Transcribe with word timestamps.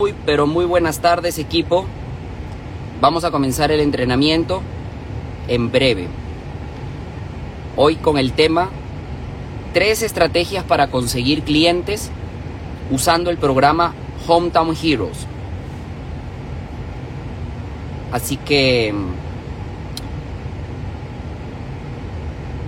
Muy, 0.00 0.14
pero 0.24 0.46
muy 0.46 0.64
buenas 0.64 1.00
tardes 1.00 1.40
equipo. 1.40 1.84
Vamos 3.00 3.24
a 3.24 3.32
comenzar 3.32 3.72
el 3.72 3.80
entrenamiento 3.80 4.62
en 5.48 5.72
breve. 5.72 6.06
Hoy 7.74 7.96
con 7.96 8.16
el 8.16 8.30
tema 8.32 8.68
tres 9.74 10.02
estrategias 10.02 10.62
para 10.62 10.86
conseguir 10.92 11.42
clientes 11.42 12.12
usando 12.92 13.28
el 13.28 13.38
programa 13.38 13.92
Hometown 14.28 14.76
Heroes. 14.80 15.26
Así 18.12 18.36
que 18.36 18.94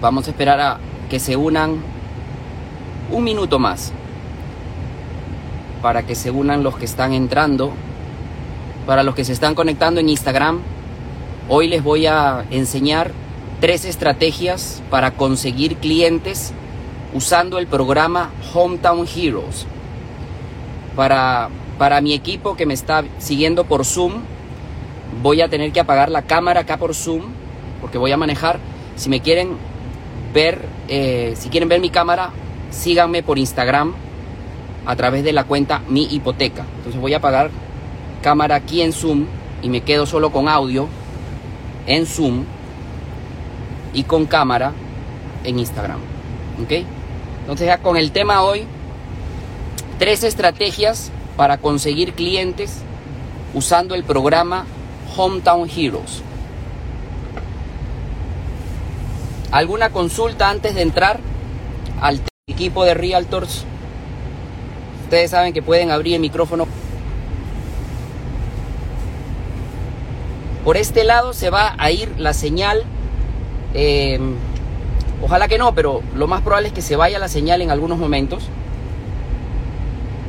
vamos 0.00 0.26
a 0.26 0.30
esperar 0.30 0.60
a 0.60 0.80
que 1.08 1.20
se 1.20 1.36
unan 1.36 1.76
un 3.12 3.22
minuto 3.22 3.60
más 3.60 3.92
para 5.82 6.04
que 6.04 6.14
se 6.14 6.30
unan 6.30 6.62
los 6.62 6.76
que 6.76 6.84
están 6.84 7.12
entrando. 7.12 7.72
Para 8.86 9.02
los 9.02 9.14
que 9.14 9.24
se 9.24 9.32
están 9.32 9.54
conectando 9.54 10.00
en 10.00 10.08
Instagram, 10.08 10.60
hoy 11.48 11.68
les 11.68 11.82
voy 11.82 12.06
a 12.06 12.44
enseñar 12.50 13.12
tres 13.60 13.84
estrategias 13.84 14.82
para 14.90 15.12
conseguir 15.12 15.76
clientes 15.76 16.52
usando 17.14 17.58
el 17.58 17.66
programa 17.66 18.30
Hometown 18.54 19.06
Heroes. 19.06 19.66
Para, 20.96 21.48
para 21.78 22.00
mi 22.00 22.14
equipo 22.14 22.56
que 22.56 22.66
me 22.66 22.74
está 22.74 23.04
siguiendo 23.18 23.64
por 23.64 23.84
Zoom, 23.84 24.22
voy 25.22 25.40
a 25.40 25.48
tener 25.48 25.72
que 25.72 25.80
apagar 25.80 26.10
la 26.10 26.22
cámara 26.22 26.60
acá 26.60 26.76
por 26.76 26.94
Zoom, 26.94 27.22
porque 27.80 27.98
voy 27.98 28.12
a 28.12 28.16
manejar. 28.16 28.58
Si 28.96 29.08
me 29.08 29.20
quieren 29.20 29.56
ver, 30.34 30.60
eh, 30.88 31.34
si 31.36 31.48
quieren 31.48 31.68
ver 31.68 31.80
mi 31.80 31.90
cámara, 31.90 32.30
síganme 32.70 33.22
por 33.22 33.38
Instagram 33.38 33.94
a 34.86 34.96
través 34.96 35.24
de 35.24 35.32
la 35.32 35.44
cuenta 35.44 35.82
Mi 35.88 36.04
Hipoteca. 36.04 36.64
Entonces 36.78 37.00
voy 37.00 37.14
a 37.14 37.18
apagar 37.18 37.50
cámara 38.22 38.56
aquí 38.56 38.82
en 38.82 38.92
Zoom 38.92 39.26
y 39.62 39.68
me 39.68 39.82
quedo 39.82 40.06
solo 40.06 40.30
con 40.30 40.48
audio 40.48 40.88
en 41.86 42.06
Zoom 42.06 42.44
y 43.92 44.04
con 44.04 44.26
cámara 44.26 44.72
en 45.44 45.58
Instagram. 45.58 45.98
Entonces 47.40 47.66
ya 47.66 47.78
con 47.78 47.96
el 47.96 48.12
tema 48.12 48.42
hoy, 48.42 48.64
tres 49.98 50.24
estrategias 50.24 51.10
para 51.36 51.58
conseguir 51.58 52.12
clientes 52.12 52.82
usando 53.54 53.94
el 53.94 54.04
programa 54.04 54.66
Hometown 55.16 55.68
Heroes. 55.68 56.22
¿Alguna 59.50 59.90
consulta 59.90 60.48
antes 60.48 60.74
de 60.74 60.82
entrar 60.82 61.18
al 62.00 62.20
equipo 62.46 62.84
de 62.84 62.94
Realtors 62.94 63.64
Ustedes 65.10 65.32
saben 65.32 65.52
que 65.52 65.60
pueden 65.60 65.90
abrir 65.90 66.14
el 66.14 66.20
micrófono. 66.20 66.68
Por 70.64 70.76
este 70.76 71.02
lado 71.02 71.32
se 71.32 71.50
va 71.50 71.74
a 71.78 71.90
ir 71.90 72.14
la 72.16 72.32
señal. 72.32 72.84
Em, 73.74 74.36
ojalá 75.20 75.48
que 75.48 75.58
no, 75.58 75.74
pero 75.74 76.00
lo 76.14 76.28
más 76.28 76.42
probable 76.42 76.68
es 76.68 76.74
que 76.74 76.80
se 76.80 76.94
vaya 76.94 77.18
la 77.18 77.26
señal 77.26 77.60
en 77.60 77.72
algunos 77.72 77.98
momentos. 77.98 78.44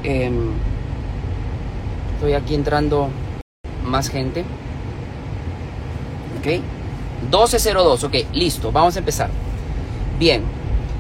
Em, 0.02 0.50
estoy 2.16 2.34
aquí 2.34 2.56
entrando 2.56 3.10
más 3.86 4.10
gente. 4.10 4.44
Ok. 6.40 6.60
1202, 7.22 8.04
ok, 8.04 8.16
listo, 8.34 8.72
vamos 8.72 8.96
a 8.96 9.00
empezar. 9.00 9.30
Bien, 10.18 10.42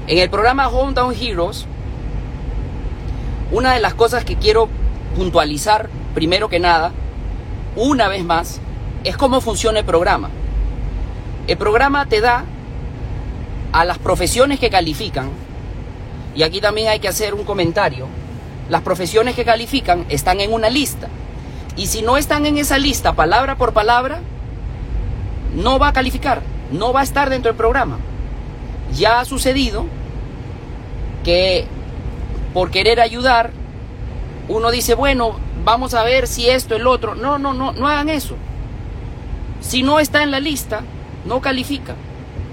en 0.05 0.19
el 0.19 0.29
programa 0.29 0.67
Hometown 0.69 1.15
Heroes 1.19 1.65
una 3.51 3.73
de 3.73 3.79
las 3.79 3.93
cosas 3.93 4.23
que 4.23 4.37
quiero 4.37 4.69
puntualizar, 5.15 5.89
primero 6.15 6.49
que 6.49 6.59
nada, 6.59 6.91
una 7.75 8.07
vez 8.07 8.23
más, 8.23 8.59
es 9.03 9.17
cómo 9.17 9.41
funciona 9.41 9.79
el 9.79 9.85
programa. 9.85 10.29
El 11.47 11.57
programa 11.57 12.05
te 12.05 12.21
da 12.21 12.45
a 13.73 13.85
las 13.85 13.97
profesiones 13.97 14.59
que 14.59 14.69
califican, 14.69 15.29
y 16.35 16.43
aquí 16.43 16.61
también 16.61 16.87
hay 16.87 16.99
que 16.99 17.07
hacer 17.07 17.33
un 17.33 17.43
comentario, 17.43 18.07
las 18.69 18.81
profesiones 18.81 19.35
que 19.35 19.43
califican 19.43 20.05
están 20.07 20.39
en 20.39 20.53
una 20.53 20.69
lista. 20.69 21.09
Y 21.75 21.87
si 21.87 22.01
no 22.01 22.17
están 22.17 22.45
en 22.45 22.57
esa 22.57 22.77
lista, 22.77 23.13
palabra 23.13 23.57
por 23.57 23.73
palabra, 23.73 24.21
no 25.55 25.77
va 25.77 25.89
a 25.89 25.93
calificar, 25.93 26.41
no 26.71 26.93
va 26.93 27.01
a 27.01 27.03
estar 27.03 27.29
dentro 27.29 27.51
del 27.51 27.57
programa. 27.57 27.97
Ya 28.93 29.19
ha 29.19 29.25
sucedido 29.25 29.85
que 31.23 31.67
por 32.53 32.71
querer 32.71 32.99
ayudar, 32.99 33.51
uno 34.47 34.71
dice, 34.71 34.95
bueno, 34.95 35.37
vamos 35.63 35.93
a 35.93 36.03
ver 36.03 36.27
si 36.27 36.49
esto, 36.49 36.75
el 36.75 36.87
otro. 36.87 37.15
No, 37.15 37.39
no, 37.39 37.53
no, 37.53 37.71
no 37.71 37.87
hagan 37.87 38.09
eso. 38.09 38.35
Si 39.61 39.83
no 39.83 39.99
está 39.99 40.23
en 40.23 40.31
la 40.31 40.39
lista, 40.39 40.81
no 41.25 41.41
califica. 41.41 41.93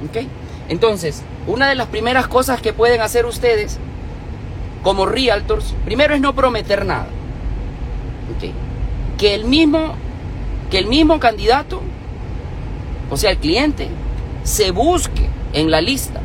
¿Ok? 0.09 0.27
Entonces, 0.69 1.23
una 1.47 1.69
de 1.69 1.75
las 1.75 1.89
primeras 1.89 2.29
cosas 2.29 2.61
que 2.61 2.73
pueden 2.73 3.01
hacer 3.01 3.27
ustedes 3.27 3.79
como 4.83 5.07
realtors, 5.07 5.75
primero 5.85 6.15
es 6.15 6.21
no 6.21 6.35
prometer 6.35 6.85
nada. 6.85 7.09
Que 9.17 9.35
el 9.35 9.47
mismo, 9.47 9.95
que 10.71 10.79
el 10.79 10.87
mismo 10.87 11.19
candidato, 11.19 11.83
o 13.11 13.17
sea, 13.17 13.31
el 13.31 13.39
cliente, 13.39 13.89
se 14.45 14.71
busque 14.71 15.29
en 15.55 15.71
la 15.73 15.81
lista. 15.81 16.21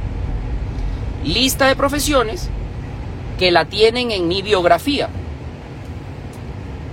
Lista 1.23 1.67
de 1.67 1.75
profesiones 1.75 2.50
que 3.44 3.52
la 3.52 3.66
tienen 3.66 4.09
en 4.12 4.30
mi 4.30 4.42
biografía. 4.42 5.09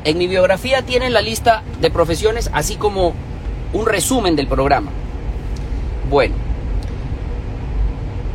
En 0.03 0.19
mi 0.19 0.27
biografía 0.27 0.83
tienen 0.83 1.13
la 1.13 1.23
lista 1.23 1.63
de 1.81 1.93
profesiones, 1.93 2.51
así 2.53 2.75
como 2.75 3.15
un 3.73 3.87
resumen 3.87 4.35
del 4.35 4.49
programa. 4.49 4.91
Bueno, 6.11 6.35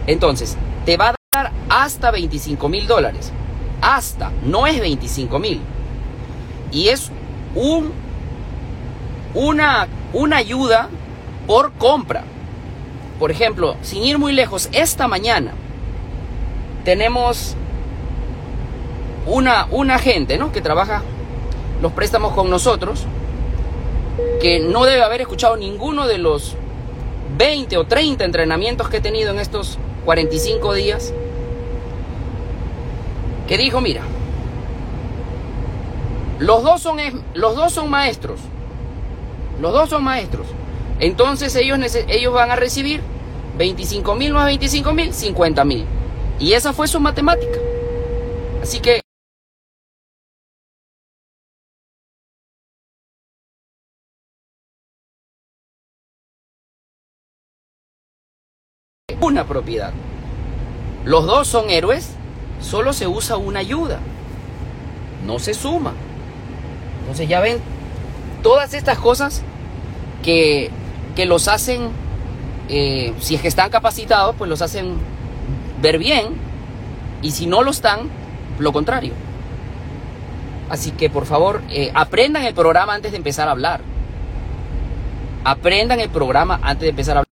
entonces, 0.08 0.56
te 0.86 0.96
va 0.96 1.09
a 1.09 1.16
dar 1.34 1.52
hasta 1.68 2.09
25 2.09 2.70
mil 2.70 2.88
dólares. 2.88 3.34
Hasta, 3.81 4.31
no 4.46 4.66
es 4.66 4.80
25 4.80 5.38
mil. 5.38 5.59
Y 6.72 6.88
es 6.88 7.12
un, 7.54 7.92
una, 9.34 9.90
una 10.14 10.38
ayuda 10.38 10.88
por 11.48 11.74
compra. 11.74 12.24
Por 13.20 13.30
ejemplo, 13.30 13.75
sin 13.81 14.04
ir 14.04 14.18
muy 14.18 14.31
lejos, 14.31 14.70
esta 14.72 15.09
mañana 15.09 15.52
tenemos 16.86 17.58
una, 19.25 19.68
una 19.72 20.00
gente 20.00 20.38
¿no? 20.38 20.52
que 20.52 20.62
trabaja 20.62 21.02
los 21.81 21.91
préstamos 21.91 22.34
con 22.34 22.50
nosotros, 22.50 23.06
que 24.41 24.59
no 24.59 24.86
debe 24.86 25.03
haber 25.03 25.22
escuchado 25.22 25.58
ninguno 25.58 26.08
de 26.08 26.18
los 26.18 26.56
20 27.38 27.78
o 27.78 27.86
30 27.86 28.24
entrenamientos 28.24 28.90
que 28.90 28.97
he 28.97 29.02
tenido 29.02 29.31
en 29.31 29.40
estos 29.40 29.78
45 30.06 30.74
días, 30.74 31.13
que 33.47 33.58
dijo, 33.58 33.81
mira, 33.81 34.02
los 36.40 36.63
dos 36.63 36.81
son, 36.81 36.97
los 37.34 37.56
dos 37.56 37.74
son 37.74 37.90
maestros, 37.90 38.40
los 39.62 39.74
dos 39.74 39.90
son 39.90 40.03
maestros, 40.03 40.47
entonces 41.00 41.56
ellos, 41.56 41.80
ellos 42.07 42.34
van 42.34 42.52
a 42.52 42.56
recibir 42.56 43.02
25 43.57 44.16
mil 44.16 44.34
más 44.34 44.46
25 44.46 44.94
mil, 44.94 45.13
50 45.13 45.66
mil. 45.66 45.86
Y 46.40 46.53
esa 46.53 46.74
fue 46.74 46.88
su 46.88 47.00
matemática. 47.00 47.59
Así 48.62 48.80
que 48.80 49.05
una 59.25 59.46
propiedad. 59.46 59.91
Los 61.03 61.25
dos 61.25 61.47
son 61.47 61.69
héroes, 61.69 62.12
solo 62.62 62.94
se 62.94 63.08
usa 63.08 63.38
una 63.38 63.59
ayuda, 63.59 64.00
no 65.25 65.40
se 65.40 65.53
suma. 65.53 65.94
Entonces 67.02 67.28
ya 67.28 67.40
ven 67.41 67.59
todas 68.42 68.74
estas 68.74 68.98
cosas 68.98 69.44
que, 70.24 70.72
que 71.16 71.25
los 71.25 71.48
hacen, 71.48 71.89
eh, 72.69 73.13
si 73.19 73.36
es 73.36 73.42
que 73.42 73.48
están 73.48 73.69
capacitados, 73.69 74.36
pues 74.36 74.50
los 74.50 74.62
hacen 74.62 74.95
ver 75.81 75.98
bien, 75.98 76.33
y 77.22 77.31
si 77.31 77.45
no 77.45 77.63
lo 77.63 77.72
están, 77.72 78.10
lo 78.60 78.72
contrario. 78.72 79.13
Así 80.69 80.92
que 80.92 81.10
por 81.10 81.25
favor, 81.25 81.62
eh, 81.69 81.92
aprendan 81.94 82.44
el 82.44 82.54
programa 82.54 82.95
antes 82.95 83.12
de 83.12 83.18
empezar 83.18 83.48
a 83.48 83.51
hablar. 83.51 83.81
Aprendan 85.44 86.00
el 86.00 86.10
programa 86.10 86.60
antes 86.63 86.81
de 86.81 86.89
empezar 86.89 87.18
a 87.18 87.19
hablar. 87.19 87.35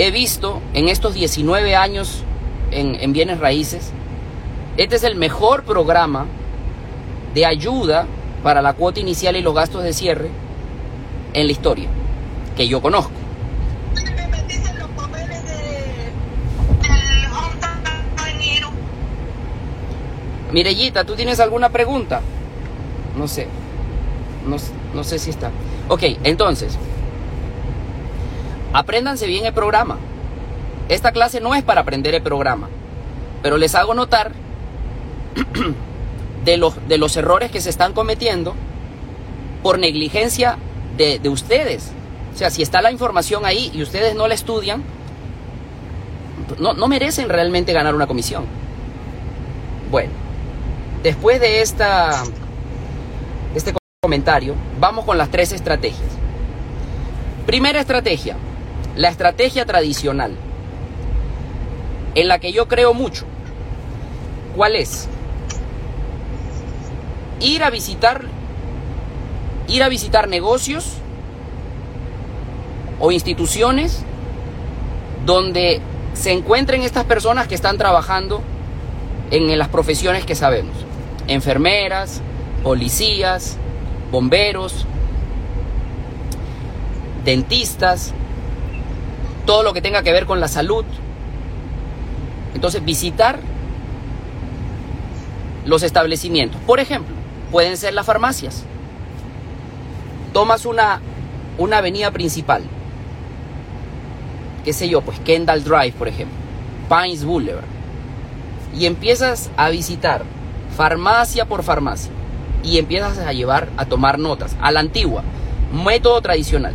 He 0.00 0.12
visto 0.12 0.62
en 0.74 0.88
estos 0.88 1.14
19 1.14 1.74
años 1.74 2.22
en, 2.70 3.12
bienes 3.12 3.40
raíces, 3.40 3.90
este 4.76 4.94
es 4.94 5.02
el 5.02 5.16
mejor 5.16 5.64
programa 5.64 6.26
de 7.34 7.44
ayuda 7.44 8.06
para 8.44 8.62
la 8.62 8.74
cuota 8.74 9.00
inicial 9.00 9.34
y 9.34 9.42
los 9.42 9.56
gastos 9.56 9.82
de 9.82 9.92
cierre 9.92 10.30
en 11.32 11.46
la 11.46 11.52
historia 11.52 11.88
que 12.56 12.68
yo 12.68 12.80
conozco. 12.80 13.10
Mirellita, 20.52 21.02
¿tú 21.04 21.16
tienes 21.16 21.40
alguna 21.40 21.70
pregunta? 21.70 22.20
No 23.16 23.26
sé. 23.26 23.48
No, 24.46 24.56
no 24.94 25.04
sé 25.04 25.18
si 25.18 25.30
está. 25.30 25.50
Ok, 25.88 26.04
entonces. 26.22 26.78
Apréndanse 28.72 29.26
bien 29.26 29.46
el 29.46 29.52
programa. 29.52 29.98
Esta 30.88 31.12
clase 31.12 31.40
no 31.40 31.54
es 31.54 31.62
para 31.62 31.82
aprender 31.82 32.14
el 32.14 32.22
programa. 32.22 32.68
Pero 33.42 33.56
les 33.56 33.74
hago 33.74 33.94
notar 33.94 34.32
de 36.44 36.56
los, 36.56 36.88
de 36.88 36.98
los 36.98 37.16
errores 37.16 37.50
que 37.50 37.60
se 37.60 37.70
están 37.70 37.92
cometiendo 37.92 38.54
por 39.62 39.78
negligencia 39.78 40.56
de, 40.96 41.18
de 41.18 41.28
ustedes. 41.28 41.92
O 42.34 42.36
sea, 42.38 42.50
si 42.50 42.62
está 42.62 42.82
la 42.82 42.92
información 42.92 43.44
ahí 43.44 43.70
y 43.74 43.82
ustedes 43.82 44.14
no 44.14 44.28
la 44.28 44.34
estudian, 44.34 44.82
no, 46.58 46.72
no 46.74 46.88
merecen 46.88 47.28
realmente 47.28 47.72
ganar 47.72 47.94
una 47.94 48.06
comisión. 48.06 48.44
Bueno, 49.90 50.12
después 51.02 51.40
de 51.40 51.62
esta, 51.62 52.22
este 53.54 53.74
comentario, 54.00 54.54
vamos 54.80 55.04
con 55.04 55.18
las 55.18 55.30
tres 55.30 55.52
estrategias. 55.52 56.08
Primera 57.46 57.80
estrategia, 57.80 58.36
la 58.98 59.08
estrategia 59.08 59.64
tradicional, 59.64 60.32
en 62.16 62.26
la 62.26 62.40
que 62.40 62.52
yo 62.52 62.66
creo 62.66 62.94
mucho. 62.94 63.26
¿Cuál 64.56 64.74
es? 64.74 65.08
Ir 67.40 67.62
a 67.62 67.70
visitar, 67.70 68.24
ir 69.68 69.84
a 69.84 69.88
visitar 69.88 70.26
negocios 70.26 70.94
o 72.98 73.12
instituciones 73.12 74.02
donde 75.24 75.80
se 76.14 76.32
encuentren 76.32 76.82
estas 76.82 77.04
personas 77.04 77.46
que 77.46 77.54
están 77.54 77.78
trabajando 77.78 78.42
en 79.30 79.56
las 79.56 79.68
profesiones 79.68 80.24
que 80.24 80.34
sabemos. 80.34 80.74
Enfermeras, 81.28 82.20
policías, 82.64 83.58
bomberos, 84.10 84.86
dentistas, 87.24 88.12
todo 89.48 89.62
lo 89.62 89.72
que 89.72 89.80
tenga 89.80 90.02
que 90.02 90.12
ver 90.12 90.26
con 90.26 90.40
la 90.40 90.48
salud. 90.48 90.84
Entonces, 92.54 92.84
visitar 92.84 93.38
los 95.64 95.82
establecimientos. 95.82 96.60
Por 96.66 96.80
ejemplo, 96.80 97.14
pueden 97.50 97.78
ser 97.78 97.94
las 97.94 98.04
farmacias. 98.04 98.64
Tomas 100.34 100.66
una, 100.66 101.00
una 101.56 101.78
avenida 101.78 102.10
principal 102.10 102.62
qué 104.68 104.74
sé 104.74 104.86
yo, 104.86 105.00
pues 105.00 105.18
Kendall 105.20 105.64
Drive, 105.64 105.92
por 105.92 106.08
ejemplo, 106.08 106.36
Pines 106.90 107.24
Boulevard, 107.24 107.64
y 108.76 108.84
empiezas 108.84 109.50
a 109.56 109.70
visitar 109.70 110.24
farmacia 110.76 111.46
por 111.46 111.62
farmacia 111.62 112.12
y 112.62 112.76
empiezas 112.76 113.16
a 113.16 113.32
llevar, 113.32 113.70
a 113.78 113.86
tomar 113.86 114.18
notas, 114.18 114.56
a 114.60 114.70
la 114.70 114.80
antigua, 114.80 115.22
método 115.72 116.20
tradicional. 116.20 116.74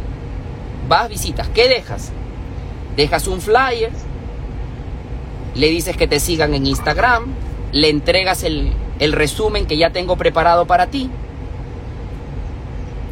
Vas, 0.89 1.07
visitas, 1.07 1.47
¿qué 1.49 1.69
dejas? 1.69 2.11
Dejas 2.95 3.27
un 3.27 3.41
flyer, 3.41 3.91
le 5.55 5.69
dices 5.69 5.97
que 5.97 6.07
te 6.07 6.19
sigan 6.19 6.53
en 6.53 6.65
Instagram, 6.67 7.25
le 7.71 7.89
entregas 7.89 8.43
el, 8.43 8.71
el 8.99 9.13
resumen 9.13 9.65
que 9.65 9.77
ya 9.77 9.91
tengo 9.91 10.15
preparado 10.15 10.65
para 10.65 10.87
ti 10.87 11.09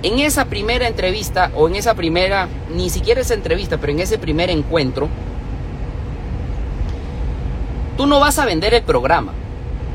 en 0.04 0.20
esa 0.20 0.46
primera 0.46 0.88
entrevista 0.88 1.52
o 1.56 1.68
en 1.68 1.76
esa 1.76 1.94
primera, 1.94 2.48
ni 2.74 2.90
siquiera 2.90 3.22
esa 3.22 3.34
entrevista, 3.34 3.78
pero 3.78 3.94
en 3.94 4.00
ese 4.00 4.18
primer 4.18 4.50
encuentro, 4.50 5.10
tú 7.98 8.08
no 8.08 8.20
vas 8.20 8.40
a 8.40 8.46
vender 8.46 8.74
el 8.74 8.84
programa. 8.84 9.34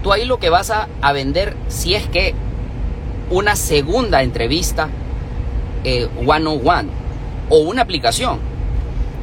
Tú 0.03 0.12
ahí 0.12 0.25
lo 0.25 0.38
que 0.38 0.50
vas 0.50 0.71
a, 0.71 1.12
vender, 1.12 1.56
si 1.69 1.94
es 1.94 2.06
que 2.06 2.35
una 3.31 3.56
segunda 3.56 4.23
entrevista 4.23 4.88
eh, 5.83 6.09
one 6.25 6.47
on 6.47 6.61
one 6.65 6.88
o 7.49 7.59
una 7.59 7.83
aplicación. 7.83 8.38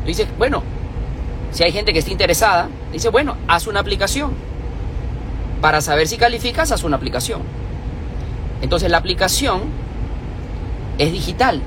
Tú 0.03 0.07
dices, 0.07 0.27
bueno, 0.37 0.63
si 1.51 1.63
hay 1.63 1.71
gente 1.71 1.93
que 1.93 1.99
está 1.99 2.11
interesada, 2.11 2.69
dice, 2.91 3.09
bueno, 3.09 3.37
haz 3.47 3.67
una 3.67 3.79
aplicación. 3.79 4.33
Para 5.61 5.81
saber 5.81 6.07
si 6.07 6.17
calificas, 6.17 6.71
haz 6.71 6.83
una 6.83 6.97
aplicación. 6.97 7.41
Entonces 8.61 8.91
la 8.91 8.97
aplicación 8.97 9.61
es 10.97 11.11
digital. 11.11 11.61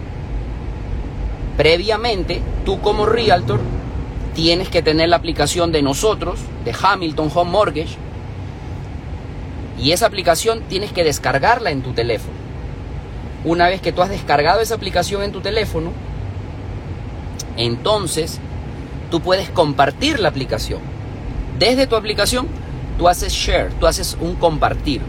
Previamente, 1.56 2.42
tú 2.64 2.80
como 2.80 3.06
realtor 3.06 3.60
tienes 4.34 4.68
que 4.68 4.82
tener 4.82 5.08
la 5.08 5.16
aplicación 5.16 5.72
de 5.72 5.80
nosotros, 5.80 6.40
de 6.64 6.74
Hamilton 6.78 7.30
Home 7.34 7.50
Mortgage, 7.50 7.96
y 9.78 9.92
esa 9.92 10.06
aplicación 10.06 10.62
tienes 10.68 10.92
que 10.92 11.04
descargarla 11.04 11.70
en 11.70 11.82
tu 11.82 11.92
teléfono. 11.92 12.34
Una 13.44 13.68
vez 13.68 13.80
que 13.80 13.92
tú 13.92 14.02
has 14.02 14.10
descargado 14.10 14.60
esa 14.60 14.74
aplicación 14.74 15.22
en 15.22 15.32
tu 15.32 15.40
teléfono, 15.40 15.92
entonces 17.56 18.40
tú 19.10 19.20
puedes 19.20 19.50
compartir 19.50 20.20
la 20.20 20.28
aplicación. 20.28 20.80
Desde 21.58 21.86
tu 21.86 21.96
aplicación, 21.96 22.48
tú 22.98 23.08
haces 23.08 23.32
share, 23.32 23.72
tú 23.74 23.86
haces 23.86 24.16
un 24.20 24.34
compartir. 24.36 25.00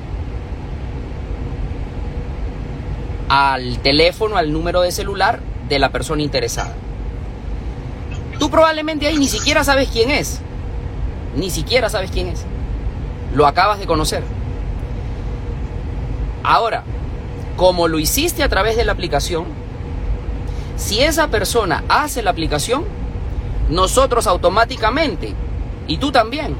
al 3.29 3.79
teléfono, 3.79 4.37
al 4.37 4.51
número 4.51 4.81
de 4.81 4.91
celular 4.91 5.39
de 5.67 5.79
la 5.79 5.89
persona 5.91 6.21
interesada. 6.21 6.73
Tú 8.39 8.49
probablemente 8.49 9.07
ahí 9.07 9.17
ni 9.17 9.27
siquiera 9.27 9.63
sabes 9.63 9.89
quién 9.89 10.11
es. 10.11 10.39
Ni 11.35 11.49
siquiera 11.49 11.89
sabes 11.89 12.11
quién 12.11 12.27
es. 12.27 12.45
Lo 13.33 13.45
acabas 13.45 13.79
de 13.79 13.85
conocer. 13.85 14.23
Ahora, 16.43 16.83
como 17.57 17.87
lo 17.87 17.99
hiciste 17.99 18.43
a 18.43 18.49
través 18.49 18.77
de 18.77 18.85
la 18.85 18.93
aplicación, 18.93 19.45
si 20.77 21.01
esa 21.01 21.27
persona 21.27 21.83
hace 21.89 22.21
la 22.21 22.31
aplicación, 22.31 22.85
nosotros 23.69 24.27
automáticamente, 24.27 25.33
y 25.87 25.97
tú 25.97 26.11
también, 26.11 26.55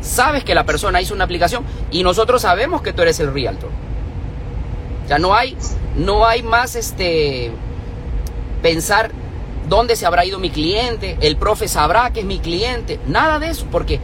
sabes 0.00 0.44
que 0.44 0.54
la 0.54 0.64
persona 0.64 1.00
hizo 1.00 1.14
una 1.14 1.24
aplicación 1.24 1.64
y 1.90 2.02
nosotros 2.02 2.42
sabemos 2.42 2.82
que 2.82 2.92
tú 2.92 3.02
eres 3.02 3.18
el 3.20 3.32
realtor. 3.32 3.70
Ya 5.08 5.18
no 5.18 5.34
hay, 5.34 5.56
no 5.96 6.26
hay 6.26 6.42
más 6.42 6.76
este 6.76 7.50
pensar 8.62 9.10
dónde 9.68 9.96
se 9.96 10.06
habrá 10.06 10.24
ido 10.24 10.38
mi 10.38 10.50
cliente, 10.50 11.18
el 11.20 11.36
profe 11.36 11.68
sabrá 11.68 12.12
que 12.12 12.20
es 12.20 12.26
mi 12.26 12.38
cliente, 12.38 13.00
nada 13.06 13.38
de 13.38 13.50
eso, 13.50 13.66
porque 13.70 14.00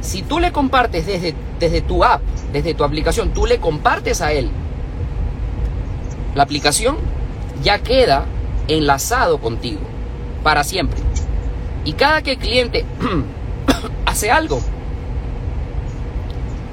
si 0.00 0.22
tú 0.22 0.38
le 0.38 0.52
compartes 0.52 1.06
desde, 1.06 1.34
desde 1.58 1.80
tu 1.80 2.04
app, 2.04 2.20
desde 2.52 2.74
tu 2.74 2.84
aplicación, 2.84 3.32
tú 3.32 3.46
le 3.46 3.58
compartes 3.58 4.20
a 4.20 4.32
él 4.32 4.50
la 6.34 6.42
aplicación, 6.42 6.96
ya 7.62 7.78
queda 7.78 8.26
enlazado 8.68 9.38
contigo 9.38 9.80
para 10.42 10.64
siempre. 10.64 11.00
Y 11.84 11.94
cada 11.94 12.22
que 12.22 12.32
el 12.32 12.38
cliente 12.38 12.84
hace 14.06 14.30
algo, 14.30 14.60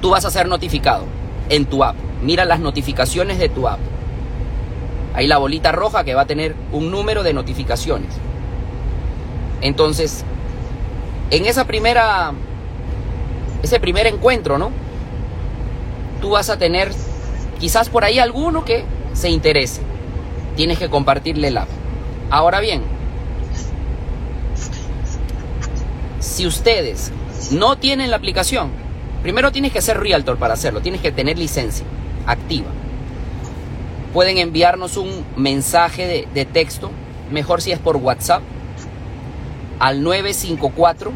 tú 0.00 0.10
vas 0.10 0.24
a 0.24 0.30
ser 0.30 0.46
notificado 0.46 1.04
en 1.48 1.64
tu 1.64 1.82
app 1.82 1.96
mira 2.22 2.44
las 2.44 2.60
notificaciones 2.60 3.38
de 3.38 3.48
tu 3.48 3.68
app. 3.68 3.78
Hay 5.14 5.26
la 5.26 5.38
bolita 5.38 5.72
roja 5.72 6.04
que 6.04 6.14
va 6.14 6.22
a 6.22 6.26
tener 6.26 6.54
un 6.72 6.90
número 6.90 7.22
de 7.22 7.32
notificaciones. 7.32 8.10
Entonces, 9.62 10.24
en 11.30 11.46
esa 11.46 11.66
primera, 11.66 12.32
ese 13.62 13.80
primer 13.80 14.06
encuentro, 14.06 14.58
¿no? 14.58 14.70
Tú 16.20 16.30
vas 16.30 16.50
a 16.50 16.58
tener 16.58 16.92
quizás 17.58 17.88
por 17.88 18.04
ahí 18.04 18.18
alguno 18.18 18.64
que 18.64 18.84
se 19.14 19.30
interese. 19.30 19.80
Tienes 20.56 20.78
que 20.78 20.90
compartirle 20.90 21.48
el 21.48 21.58
app. 21.58 21.68
Ahora 22.30 22.60
bien, 22.60 22.82
si 26.18 26.46
ustedes 26.46 27.12
no 27.52 27.76
tienen 27.76 28.10
la 28.10 28.16
aplicación, 28.16 28.70
primero 29.22 29.52
tienes 29.52 29.72
que 29.72 29.80
ser 29.80 30.00
realtor 30.00 30.36
para 30.36 30.54
hacerlo, 30.54 30.80
tienes 30.80 31.00
que 31.00 31.12
tener 31.12 31.38
licencia 31.38 31.86
activa. 32.26 32.66
Pueden 34.12 34.38
enviarnos 34.38 34.96
un 34.96 35.24
mensaje 35.36 36.26
de, 36.32 36.44
texto, 36.46 36.90
mejor 37.30 37.62
si 37.62 37.70
es 37.70 37.78
por 37.78 37.96
WhatsApp, 37.96 38.42
al 39.78 40.02
954 40.02 41.12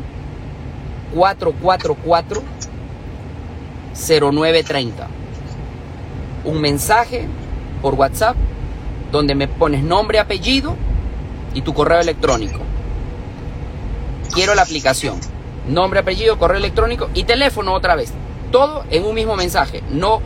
444 1.13 2.43
0930. 3.95 5.09
Un 6.45 6.61
mensaje 6.61 7.27
por 7.83 7.95
WhatsApp 7.95 8.37
donde 9.11 9.35
me 9.35 9.49
pones 9.49 9.83
nombre, 9.83 10.21
apellido 10.21 10.77
y 11.55 11.63
tu 11.63 11.75
correo 11.75 12.01
electrónico. 12.01 12.61
Quiero 14.33 14.55
la 14.55 14.63
aplicación. 14.63 15.19
Nombre, 15.67 16.01
apellido, 16.01 16.39
correo 16.39 16.59
electrónico 16.59 17.11
y 17.15 17.25
teléfono 17.25 17.75
otra 17.75 17.95
vez. 17.95 18.13
Todo 18.51 18.85
en 18.91 19.05
un 19.05 19.15
mismo 19.15 19.37
mensaje. 19.37 19.83
No 19.91 20.21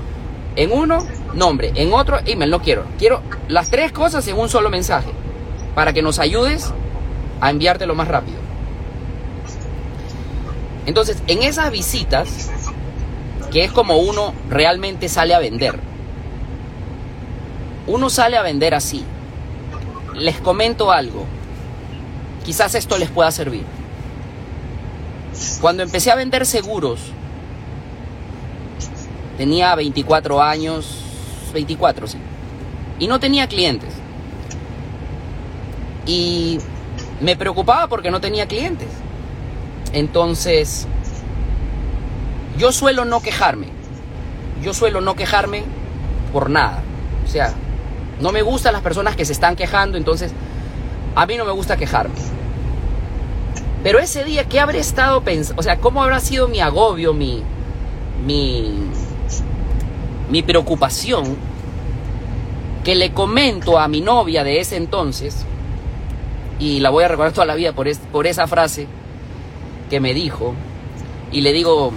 en 0.56 0.72
uno, 0.72 1.06
nombre. 1.34 1.72
En 1.74 1.92
otro, 1.92 2.18
email. 2.24 2.50
No 2.50 2.62
quiero. 2.62 2.84
Quiero 2.98 3.22
las 3.48 3.70
tres 3.70 3.92
cosas 3.92 4.26
en 4.28 4.38
un 4.38 4.48
solo 4.48 4.70
mensaje. 4.70 5.10
Para 5.74 5.92
que 5.92 6.02
nos 6.02 6.18
ayudes 6.18 6.72
a 7.40 7.50
enviártelo 7.50 7.94
más 7.94 8.08
rápido. 8.08 8.38
Entonces, 10.86 11.22
en 11.26 11.42
esas 11.42 11.70
visitas 11.70 12.50
que 13.50 13.64
es 13.64 13.72
como 13.72 13.98
uno 13.98 14.34
realmente 14.50 15.08
sale 15.08 15.32
a 15.32 15.38
vender. 15.38 15.78
Uno 17.86 18.10
sale 18.10 18.36
a 18.36 18.42
vender 18.42 18.74
así. 18.74 19.04
Les 20.14 20.38
comento 20.40 20.90
algo. 20.90 21.26
Quizás 22.44 22.74
esto 22.74 22.98
les 22.98 23.10
pueda 23.10 23.30
servir. 23.30 23.64
Cuando 25.60 25.82
empecé 25.82 26.10
a 26.10 26.14
vender 26.14 26.46
seguros, 26.46 27.00
tenía 29.36 29.74
24 29.74 30.42
años, 30.42 30.98
24, 31.52 32.06
sí. 32.06 32.18
Y 32.98 33.08
no 33.08 33.18
tenía 33.18 33.48
clientes. 33.48 33.90
Y 36.06 36.58
me 37.20 37.36
preocupaba 37.36 37.88
porque 37.88 38.10
no 38.10 38.20
tenía 38.20 38.46
clientes. 38.46 38.88
Entonces, 39.92 40.86
yo 42.58 42.72
suelo 42.72 43.04
no 43.04 43.20
quejarme. 43.20 43.68
Yo 44.62 44.74
suelo 44.74 45.00
no 45.00 45.14
quejarme 45.16 45.64
por 46.32 46.50
nada. 46.50 46.82
O 47.24 47.28
sea, 47.28 47.54
no 48.20 48.32
me 48.32 48.42
gustan 48.42 48.72
las 48.72 48.82
personas 48.82 49.16
que 49.16 49.24
se 49.24 49.32
están 49.32 49.56
quejando, 49.56 49.98
entonces 49.98 50.32
a 51.14 51.26
mí 51.26 51.36
no 51.36 51.44
me 51.44 51.52
gusta 51.52 51.76
quejarme. 51.76 52.14
Pero 53.82 53.98
ese 53.98 54.24
día, 54.24 54.44
¿qué 54.44 54.60
habré 54.60 54.78
estado 54.78 55.20
pensando? 55.20 55.60
O 55.60 55.62
sea, 55.62 55.78
¿cómo 55.78 56.02
habrá 56.02 56.18
sido 56.20 56.48
mi 56.48 56.60
agobio, 56.60 57.12
mi, 57.12 57.42
mi, 58.24 58.72
mi 60.30 60.42
preocupación? 60.42 61.36
Que 62.82 62.94
le 62.94 63.12
comento 63.12 63.78
a 63.78 63.88
mi 63.88 64.00
novia 64.00 64.42
de 64.44 64.60
ese 64.60 64.76
entonces, 64.76 65.44
y 66.58 66.80
la 66.80 66.90
voy 66.90 67.04
a 67.04 67.08
recordar 67.08 67.32
toda 67.32 67.46
la 67.46 67.54
vida 67.54 67.72
por, 67.72 67.86
por 68.12 68.26
esa 68.26 68.46
frase 68.46 68.86
que 69.90 70.00
me 70.00 70.14
dijo, 70.14 70.54
y 71.30 71.42
le 71.42 71.52
digo, 71.52 71.92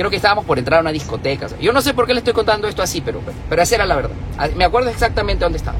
creo 0.00 0.08
que 0.08 0.16
estábamos 0.16 0.46
por 0.46 0.58
entrar 0.58 0.78
a 0.78 0.80
una 0.80 0.92
discoteca. 0.92 1.46
Yo 1.60 1.74
no 1.74 1.82
sé 1.82 1.92
por 1.92 2.06
qué 2.06 2.14
le 2.14 2.20
estoy 2.20 2.32
contando 2.32 2.66
esto 2.66 2.82
así, 2.82 3.02
pero, 3.02 3.20
pero 3.50 3.60
esa 3.60 3.74
era 3.74 3.84
la 3.84 3.96
verdad. 3.96 4.16
Ah, 4.38 4.48
me 4.56 4.64
acuerdo 4.64 4.88
exactamente 4.88 5.44
dónde 5.44 5.58
estaba. 5.58 5.76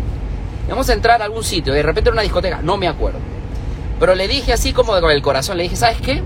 Vamos 0.68 0.90
a 0.90 0.92
entrar 0.92 1.22
a 1.22 1.24
algún 1.24 1.42
sitio, 1.42 1.72
de 1.72 1.82
repente 1.82 2.10
en 2.10 2.12
una 2.12 2.20
discoteca, 2.20 2.60
no 2.60 2.76
me 2.76 2.86
acuerdo. 2.86 3.18
Pero 3.98 4.14
le 4.14 4.28
dije 4.28 4.52
así 4.52 4.74
como 4.74 4.92
con 5.00 5.10
el 5.10 5.22
corazón, 5.22 5.56
le 5.56 5.62
dije, 5.62 5.76
¿sabes 5.76 6.02
qué? 6.02 6.22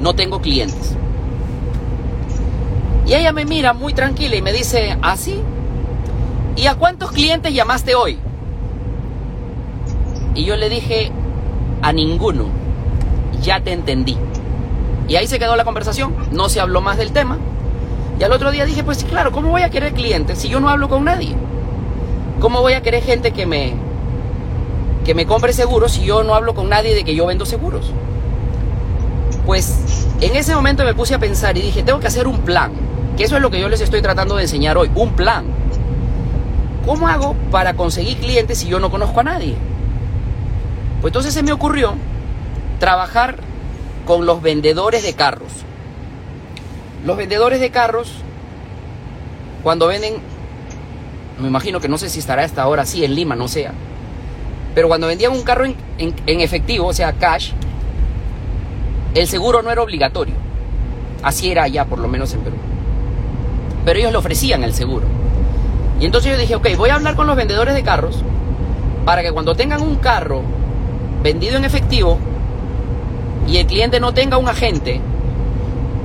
No 0.00 0.14
tengo 0.14 0.40
clientes. 0.40 0.94
Y 3.08 3.14
ella 3.14 3.32
me 3.32 3.44
mira 3.44 3.72
muy 3.72 3.92
tranquila 3.92 4.36
y 4.36 4.42
me 4.42 4.52
dice, 4.52 4.96
¿así? 5.02 5.34
¿Ah, 5.34 6.60
¿Y 6.60 6.68
a 6.68 6.76
cuántos 6.76 7.10
clientes 7.10 7.52
llamaste 7.52 7.96
hoy? 7.96 8.20
Y 10.36 10.44
yo 10.44 10.54
le 10.54 10.68
dije, 10.68 11.10
a 11.82 11.92
ninguno. 11.92 12.46
Ya 13.42 13.60
te 13.60 13.72
entendí. 13.72 14.16
Y 15.10 15.16
ahí 15.16 15.26
se 15.26 15.40
quedó 15.40 15.56
la 15.56 15.64
conversación, 15.64 16.14
no 16.30 16.48
se 16.48 16.60
habló 16.60 16.80
más 16.80 16.96
del 16.96 17.10
tema. 17.10 17.36
Y 18.20 18.22
al 18.22 18.30
otro 18.30 18.52
día 18.52 18.64
dije, 18.64 18.84
pues 18.84 18.98
sí, 18.98 19.06
claro, 19.06 19.32
¿cómo 19.32 19.50
voy 19.50 19.62
a 19.62 19.68
querer 19.68 19.92
clientes 19.92 20.38
si 20.38 20.48
yo 20.48 20.60
no 20.60 20.68
hablo 20.68 20.88
con 20.88 21.04
nadie? 21.04 21.34
¿Cómo 22.38 22.60
voy 22.60 22.74
a 22.74 22.80
querer 22.80 23.02
gente 23.02 23.32
que 23.32 23.44
me, 23.44 23.72
que 25.04 25.16
me 25.16 25.26
compre 25.26 25.52
seguros 25.52 25.92
si 25.92 26.04
yo 26.04 26.22
no 26.22 26.36
hablo 26.36 26.54
con 26.54 26.68
nadie 26.68 26.94
de 26.94 27.02
que 27.02 27.16
yo 27.16 27.26
vendo 27.26 27.44
seguros? 27.44 27.92
Pues 29.44 30.06
en 30.20 30.36
ese 30.36 30.54
momento 30.54 30.84
me 30.84 30.94
puse 30.94 31.12
a 31.12 31.18
pensar 31.18 31.58
y 31.58 31.62
dije, 31.62 31.82
tengo 31.82 31.98
que 31.98 32.06
hacer 32.06 32.28
un 32.28 32.38
plan, 32.42 32.70
que 33.16 33.24
eso 33.24 33.34
es 33.34 33.42
lo 33.42 33.50
que 33.50 33.58
yo 33.60 33.68
les 33.68 33.80
estoy 33.80 34.02
tratando 34.02 34.36
de 34.36 34.42
enseñar 34.42 34.78
hoy, 34.78 34.92
un 34.94 35.10
plan. 35.14 35.44
¿Cómo 36.86 37.08
hago 37.08 37.34
para 37.50 37.74
conseguir 37.74 38.16
clientes 38.18 38.58
si 38.58 38.68
yo 38.68 38.78
no 38.78 38.92
conozco 38.92 39.18
a 39.18 39.24
nadie? 39.24 39.56
Pues 41.00 41.10
entonces 41.10 41.34
se 41.34 41.42
me 41.42 41.50
ocurrió 41.50 41.94
trabajar 42.78 43.49
con 44.06 44.26
los 44.26 44.42
vendedores 44.42 45.02
de 45.02 45.14
carros. 45.14 45.52
Los 47.04 47.16
vendedores 47.16 47.60
de 47.60 47.70
carros, 47.70 48.12
cuando 49.62 49.86
venden, 49.86 50.14
me 51.40 51.48
imagino 51.48 51.80
que 51.80 51.88
no 51.88 51.98
sé 51.98 52.08
si 52.08 52.18
estará 52.18 52.44
hasta 52.44 52.62
ahora 52.62 52.82
así 52.82 53.04
en 53.04 53.14
Lima, 53.14 53.36
no 53.36 53.48
sea, 53.48 53.72
pero 54.74 54.88
cuando 54.88 55.06
vendían 55.06 55.32
un 55.32 55.42
carro 55.42 55.64
en, 55.64 55.76
efectivo, 56.26 56.86
o 56.86 56.92
sea, 56.92 57.12
cash, 57.12 57.52
el 59.14 59.26
seguro 59.26 59.62
no 59.62 59.70
era 59.70 59.82
obligatorio. 59.82 60.34
Así 61.22 61.50
era 61.50 61.64
allá, 61.64 61.84
por 61.84 61.98
lo 61.98 62.08
menos 62.08 62.32
en 62.32 62.40
Perú. 62.40 62.56
Pero 63.84 63.98
ellos 63.98 64.12
le 64.12 64.18
ofrecían 64.18 64.62
el 64.62 64.74
seguro. 64.74 65.06
Y 65.98 66.06
entonces 66.06 66.32
yo 66.32 66.38
dije, 66.38 66.54
ok, 66.54 66.68
voy 66.76 66.90
a 66.90 66.94
hablar 66.94 67.16
con 67.16 67.26
los 67.26 67.36
vendedores 67.36 67.74
de 67.74 67.82
carros 67.82 68.22
para 69.04 69.22
que 69.22 69.32
cuando 69.32 69.54
tengan 69.54 69.82
un 69.82 69.96
carro 69.96 70.42
vendido 71.22 71.56
en 71.56 71.64
efectivo 71.64 72.18
y 73.50 73.56
el 73.56 73.66
cliente 73.66 73.98
no 73.98 74.14
tenga 74.14 74.38
un 74.38 74.48
agente, 74.48 75.00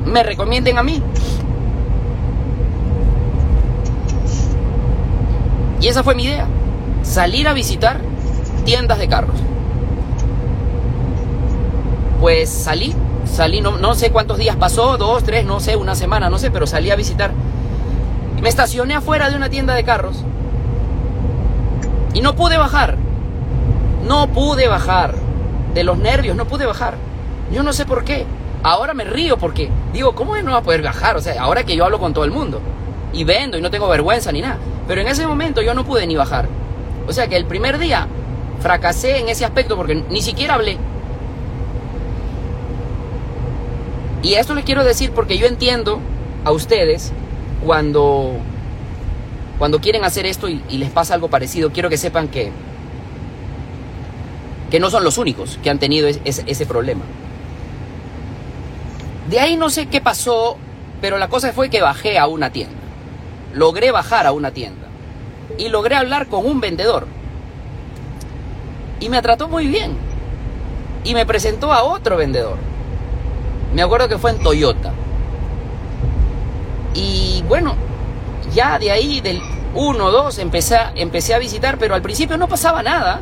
me 0.06 0.24
recomienden 0.24 0.80
a 0.80 0.84
mí. 0.84 1.02
Y 5.80 5.88
esa 5.88 6.04
fue 6.04 6.16
mi 6.16 6.24
idea, 6.24 6.48
salir 7.04 7.48
a 7.48 7.54
visitar 7.54 8.00
tiendas 8.66 8.98
de 8.98 9.08
carros. 9.08 9.36
Pues 12.20 12.50
salí, 12.50 12.96
salí, 13.26 13.62
no, 13.62 13.78
no 13.78 13.94
sé 13.94 14.10
cuántos 14.10 14.40
días 14.40 14.56
pasó, 14.56 14.98
dos, 14.98 15.24
tres, 15.24 15.46
no 15.46 15.60
sé, 15.60 15.76
una 15.76 15.94
semana, 15.94 16.32
no 16.32 16.40
sé, 16.40 16.50
pero 16.50 16.66
salí 16.66 16.90
a 16.90 16.96
visitar. 16.96 17.32
Me 18.42 18.50
estacioné 18.50 18.96
afuera 18.96 19.30
de 19.30 19.36
una 19.36 19.50
tienda 19.50 19.76
de 19.76 19.84
carros 19.84 20.24
y 22.16 22.22
no 22.22 22.36
pude 22.36 22.58
bajar. 22.58 22.98
No 24.08 24.28
pude 24.30 24.68
bajar. 24.68 25.14
De 25.76 25.84
los 25.84 26.00
nervios, 26.00 26.36
no 26.36 26.46
pude 26.46 26.66
bajar. 26.66 26.96
Yo 27.52 27.64
no 27.64 27.74
sé 27.74 27.86
por 27.86 28.04
qué. 28.04 28.26
Ahora 28.64 28.94
me 28.94 29.04
río 29.04 29.38
porque 29.38 29.70
digo, 29.94 30.16
¿cómo 30.16 30.36
no 30.38 30.54
va 30.54 30.58
a 30.58 30.64
poder 30.64 30.82
bajar? 30.82 31.18
O 31.18 31.22
sea, 31.22 31.42
ahora 31.42 31.64
que 31.64 31.76
yo 31.76 31.86
hablo 31.86 32.00
con 32.00 32.14
todo 32.14 32.26
el 32.26 32.32
mundo 32.32 32.62
y 33.14 33.24
vendo 33.24 33.58
y 33.58 33.62
no 33.62 33.70
tengo 33.70 33.88
vergüenza 33.88 34.32
ni 34.32 34.42
nada. 34.42 34.58
Pero 34.88 35.02
en 35.02 35.08
ese 35.08 35.26
momento 35.28 35.62
yo 35.62 35.74
no 35.74 35.86
pude 35.86 36.08
ni 36.08 36.16
bajar. 36.16 36.48
O 37.08 37.14
sea 37.14 37.28
que 37.28 37.36
el 37.38 37.46
primer 37.46 37.78
día 37.78 38.08
fracasé 38.60 39.20
en 39.20 39.30
ese 39.30 39.46
aspecto 39.46 39.76
porque 39.76 40.04
ni 40.10 40.22
siquiera 40.22 40.56
hablé. 40.56 40.78
Y 44.24 44.34
esto 44.34 44.56
les 44.56 44.66
quiero 44.66 44.84
decir 44.84 45.12
porque 45.12 45.38
yo 45.38 45.46
entiendo 45.46 46.00
a 46.44 46.52
ustedes 46.52 47.14
cuando, 47.64 48.32
cuando 49.60 49.80
quieren 49.80 50.04
hacer 50.04 50.26
esto 50.26 50.50
y, 50.50 50.62
les 50.72 50.90
pasa 50.90 51.14
algo 51.14 51.28
parecido. 51.28 51.72
Quiero 51.72 51.90
que 51.90 51.98
sepan 51.98 52.28
que, 52.28 52.52
que 54.72 54.80
no 54.80 54.90
son 54.90 55.04
los 55.04 55.20
únicos 55.20 55.60
que 55.62 55.70
han 55.70 55.78
tenido 55.78 56.08
ese 56.08 56.66
problema. 56.66 57.04
De 59.30 59.40
ahí 59.40 59.58
no 59.58 59.70
sé 59.70 59.88
qué 59.88 60.02
pasó, 60.02 60.58
pero 61.02 61.18
la 61.18 61.28
cosa 61.28 61.52
fue 61.52 61.70
que 61.70 61.82
bajé 61.82 62.20
a 62.20 62.28
una 62.28 62.52
tienda. 62.52 62.76
Logré 63.54 63.92
bajar 63.92 64.28
a 64.28 64.32
una 64.32 64.52
tienda. 64.52 64.88
Y 65.58 65.70
logré 65.70 65.96
hablar 65.96 66.28
con 66.28 66.46
un 66.46 66.60
vendedor. 66.60 67.08
Y 69.00 69.10
me 69.10 69.22
trató 69.22 69.48
muy 69.48 69.68
bien. 69.68 69.98
Y 71.04 71.14
me 71.14 71.26
presentó 71.26 71.74
a 71.74 71.84
otro 71.84 72.18
vendedor. 72.18 72.58
Me 73.74 73.82
acuerdo 73.82 74.08
que 74.08 74.18
fue 74.18 74.32
en 74.32 74.40
Toyota. 74.40 74.94
Y 76.94 77.44
bueno, 77.48 77.76
ya 78.54 78.80
de 78.80 78.92
ahí, 78.92 79.22
del 79.22 79.42
1, 79.74 80.12
2, 80.12 80.40
empecé, 80.40 80.78
empecé 80.96 81.34
a 81.34 81.40
visitar, 81.40 81.78
pero 81.78 81.96
al 81.96 82.02
principio 82.02 82.38
no 82.38 82.48
pasaba 82.48 82.82
nada. 82.82 83.20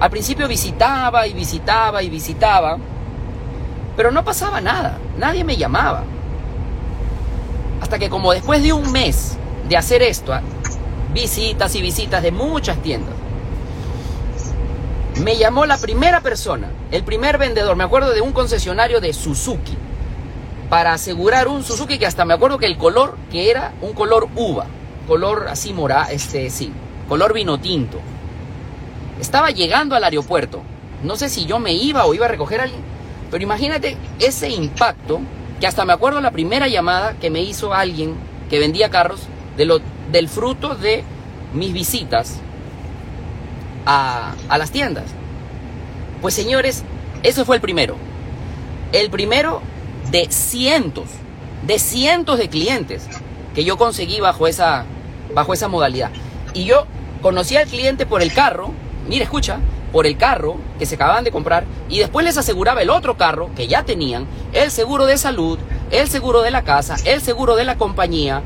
Al 0.00 0.10
principio 0.10 0.48
visitaba 0.48 1.26
y 1.26 1.34
visitaba 1.34 2.02
y 2.02 2.08
visitaba. 2.08 2.78
Pero 3.96 4.10
no 4.10 4.24
pasaba 4.24 4.60
nada, 4.60 4.98
nadie 5.18 5.44
me 5.44 5.56
llamaba. 5.56 6.04
Hasta 7.80 7.98
que 7.98 8.10
como 8.10 8.32
después 8.32 8.62
de 8.62 8.72
un 8.72 8.90
mes 8.92 9.36
de 9.68 9.76
hacer 9.76 10.02
esto, 10.02 10.32
ah, 10.32 10.42
visitas 11.12 11.74
y 11.74 11.82
visitas 11.82 12.22
de 12.22 12.30
muchas 12.30 12.78
tiendas, 12.82 13.14
me 15.22 15.36
llamó 15.36 15.66
la 15.66 15.76
primera 15.76 16.20
persona, 16.20 16.68
el 16.90 17.04
primer 17.04 17.36
vendedor, 17.36 17.76
me 17.76 17.84
acuerdo 17.84 18.12
de 18.12 18.20
un 18.20 18.32
concesionario 18.32 19.00
de 19.00 19.12
Suzuki, 19.12 19.76
para 20.70 20.94
asegurar 20.94 21.48
un 21.48 21.64
Suzuki 21.64 21.98
que 21.98 22.06
hasta 22.06 22.24
me 22.24 22.32
acuerdo 22.32 22.58
que 22.58 22.66
el 22.66 22.78
color, 22.78 23.16
que 23.30 23.50
era 23.50 23.72
un 23.82 23.92
color 23.92 24.28
uva, 24.36 24.66
color 25.06 25.48
así 25.50 25.74
mora, 25.74 26.06
este 26.10 26.48
sí, 26.48 26.72
color 27.08 27.34
vino 27.34 27.58
tinto. 27.58 27.98
Estaba 29.20 29.50
llegando 29.50 29.96
al 29.96 30.04
aeropuerto, 30.04 30.62
no 31.02 31.16
sé 31.16 31.28
si 31.28 31.44
yo 31.44 31.58
me 31.58 31.72
iba 31.72 32.06
o 32.06 32.14
iba 32.14 32.26
a 32.26 32.28
recoger 32.28 32.60
a 32.60 32.64
alguien, 32.64 32.80
pero 33.30 33.42
imagínate 33.42 33.96
ese 34.18 34.48
impacto, 34.48 35.20
que 35.60 35.66
hasta 35.66 35.84
me 35.84 35.92
acuerdo 35.92 36.20
la 36.20 36.30
primera 36.30 36.68
llamada 36.68 37.14
que 37.20 37.30
me 37.30 37.42
hizo 37.42 37.74
alguien 37.74 38.14
que 38.48 38.58
vendía 38.58 38.90
carros, 38.90 39.20
del 39.56 40.28
fruto 40.28 40.74
de 40.74 41.04
mis 41.52 41.72
visitas 41.72 42.40
a, 43.86 44.34
las 44.48 44.70
tiendas. 44.70 45.04
Pues 46.20 46.34
señores, 46.34 46.84
eso 47.22 47.44
fue 47.44 47.56
el 47.56 47.62
primero. 47.62 47.96
El 48.92 49.10
primero 49.10 49.62
de 50.10 50.26
cientos, 50.30 51.08
de 51.66 51.78
cientos 51.78 52.38
de 52.38 52.48
clientes 52.48 53.06
que 53.54 53.64
yo 53.64 53.76
conseguí 53.76 54.20
bajo 54.20 54.46
esa, 54.46 54.84
bajo 55.34 55.52
esa 55.52 55.68
modalidad. 55.68 56.10
Y 56.54 56.64
yo 56.64 56.86
conocí 57.22 57.56
al 57.56 57.68
cliente 57.68 58.06
por 58.06 58.22
el 58.22 58.32
carro, 58.32 58.72
mira, 59.08 59.24
escucha, 59.24 59.58
por 59.92 60.06
el 60.06 60.16
carro 60.16 60.56
que 60.78 60.86
se 60.86 60.94
acababan 60.94 61.24
de 61.24 61.30
comprar 61.30 61.64
y 61.88 61.98
después 61.98 62.24
les 62.24 62.36
aseguraba 62.36 62.82
el 62.82 62.90
otro 62.90 63.16
carro 63.16 63.50
que 63.56 63.66
ya 63.66 63.84
tenían, 63.84 64.26
el 64.52 64.70
seguro 64.70 65.06
de 65.06 65.18
salud, 65.18 65.58
el 65.90 66.08
seguro 66.08 66.42
de 66.42 66.50
la 66.50 66.62
casa, 66.62 66.96
el 67.04 67.20
seguro 67.20 67.56
de 67.56 67.64
la 67.64 67.76
compañía. 67.76 68.42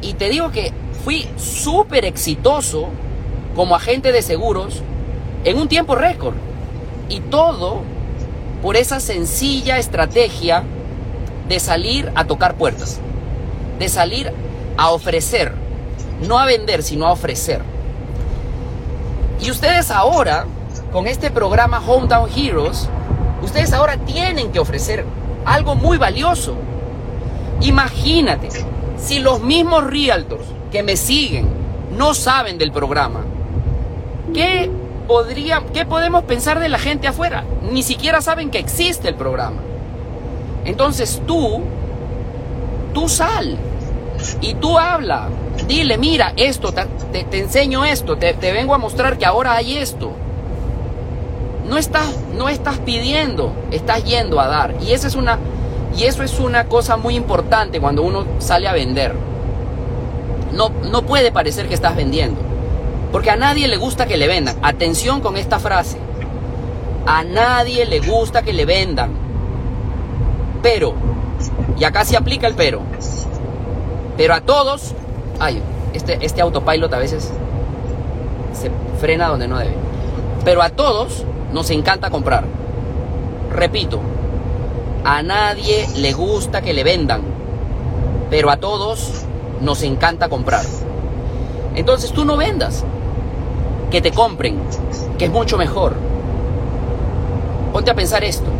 Y 0.00 0.14
te 0.14 0.28
digo 0.28 0.50
que 0.50 0.72
fui 1.04 1.28
súper 1.36 2.04
exitoso 2.04 2.88
como 3.54 3.76
agente 3.76 4.12
de 4.12 4.22
seguros 4.22 4.82
en 5.44 5.58
un 5.58 5.68
tiempo 5.68 5.94
récord. 5.94 6.34
Y 7.08 7.20
todo 7.20 7.82
por 8.62 8.76
esa 8.76 9.00
sencilla 9.00 9.78
estrategia 9.78 10.62
de 11.48 11.60
salir 11.60 12.10
a 12.14 12.24
tocar 12.24 12.56
puertas, 12.56 12.98
de 13.78 13.88
salir 13.88 14.32
a 14.76 14.90
ofrecer, 14.90 15.52
no 16.26 16.38
a 16.38 16.46
vender, 16.46 16.82
sino 16.82 17.06
a 17.06 17.12
ofrecer. 17.12 17.60
Y 19.40 19.50
ustedes 19.50 19.90
ahora, 19.90 20.46
con 20.94 21.08
este 21.08 21.32
programa 21.32 21.82
Hometown 21.84 22.30
Heroes, 22.30 22.88
ustedes 23.42 23.72
ahora 23.72 23.96
tienen 23.96 24.52
que 24.52 24.60
ofrecer 24.60 25.04
algo 25.44 25.74
muy 25.74 25.98
valioso. 25.98 26.54
Imagínate, 27.60 28.48
si 28.96 29.18
los 29.18 29.42
mismos 29.42 29.84
realtors 29.84 30.44
que 30.70 30.84
me 30.84 30.96
siguen 30.96 31.48
no 31.98 32.14
saben 32.14 32.58
del 32.58 32.70
programa, 32.70 33.22
¿qué, 34.32 34.70
podría, 35.08 35.64
¿qué 35.74 35.84
podemos 35.84 36.22
pensar 36.22 36.60
de 36.60 36.68
la 36.68 36.78
gente 36.78 37.08
afuera? 37.08 37.42
Ni 37.72 37.82
siquiera 37.82 38.20
saben 38.20 38.52
que 38.52 38.60
existe 38.60 39.08
el 39.08 39.16
programa. 39.16 39.62
Entonces 40.64 41.20
tú, 41.26 41.60
tú 42.92 43.08
sal 43.08 43.58
y 44.40 44.54
tú 44.54 44.78
habla. 44.78 45.28
Dile, 45.66 45.98
mira, 45.98 46.34
esto, 46.36 46.72
te, 46.72 47.26
enseño 47.32 47.84
esto, 47.84 48.16
te, 48.16 48.32
vengo 48.52 48.76
a 48.76 48.78
mostrar 48.78 49.18
que 49.18 49.26
ahora 49.26 49.56
hay 49.56 49.76
esto. 49.76 50.12
No 51.68 51.78
estás, 51.78 52.14
no 52.36 52.48
estás 52.48 52.78
pidiendo, 52.78 53.52
estás 53.70 54.04
yendo 54.04 54.40
a 54.40 54.48
dar. 54.48 54.74
Y, 54.82 54.92
esa 54.92 55.06
es 55.06 55.14
una, 55.14 55.38
y 55.96 56.04
eso 56.04 56.22
es 56.22 56.38
una 56.38 56.64
cosa 56.66 56.96
muy 56.96 57.16
importante 57.16 57.80
cuando 57.80 58.02
uno 58.02 58.26
sale 58.38 58.68
a 58.68 58.72
vender. 58.72 59.14
No, 60.52 60.70
no 60.90 61.02
puede 61.02 61.32
parecer 61.32 61.68
que 61.68 61.74
estás 61.74 61.96
vendiendo. 61.96 62.40
Porque 63.10 63.30
a 63.30 63.36
nadie 63.36 63.68
le 63.68 63.76
gusta 63.76 64.06
que 64.06 64.16
le 64.16 64.26
vendan. 64.26 64.56
Atención 64.62 65.20
con 65.20 65.36
esta 65.36 65.58
frase. 65.58 65.98
A 67.06 67.22
nadie 67.24 67.86
le 67.86 68.00
gusta 68.00 68.42
que 68.42 68.52
le 68.52 68.66
vendan. 68.66 69.10
Pero, 70.62 70.94
y 71.78 71.84
acá 71.84 72.04
se 72.04 72.16
aplica 72.16 72.46
el 72.46 72.54
pero. 72.54 72.80
Pero 74.16 74.34
a 74.34 74.40
todos, 74.40 74.94
ay, 75.40 75.62
este, 75.92 76.24
este 76.24 76.40
autopilot 76.40 76.92
a 76.92 76.98
veces 76.98 77.30
se 78.52 78.70
frena 79.00 79.28
donde 79.28 79.48
no 79.48 79.58
debe. 79.58 79.74
Pero 80.44 80.62
a 80.62 80.70
todos 80.70 81.24
nos 81.54 81.70
encanta 81.70 82.10
comprar. 82.10 82.44
Repito, 83.52 84.00
a 85.04 85.22
nadie 85.22 85.88
le 85.96 86.12
gusta 86.12 86.62
que 86.62 86.74
le 86.74 86.82
vendan, 86.82 87.22
pero 88.28 88.50
a 88.50 88.56
todos 88.56 89.24
nos 89.60 89.84
encanta 89.84 90.28
comprar. 90.28 90.64
Entonces 91.76 92.12
tú 92.12 92.24
no 92.24 92.36
vendas, 92.36 92.84
que 93.92 94.02
te 94.02 94.10
compren, 94.10 94.58
que 95.16 95.26
es 95.26 95.30
mucho 95.30 95.56
mejor. 95.56 95.94
Ponte 97.72 97.92
a 97.92 97.94
pensar 97.94 98.24
esto. 98.24 98.50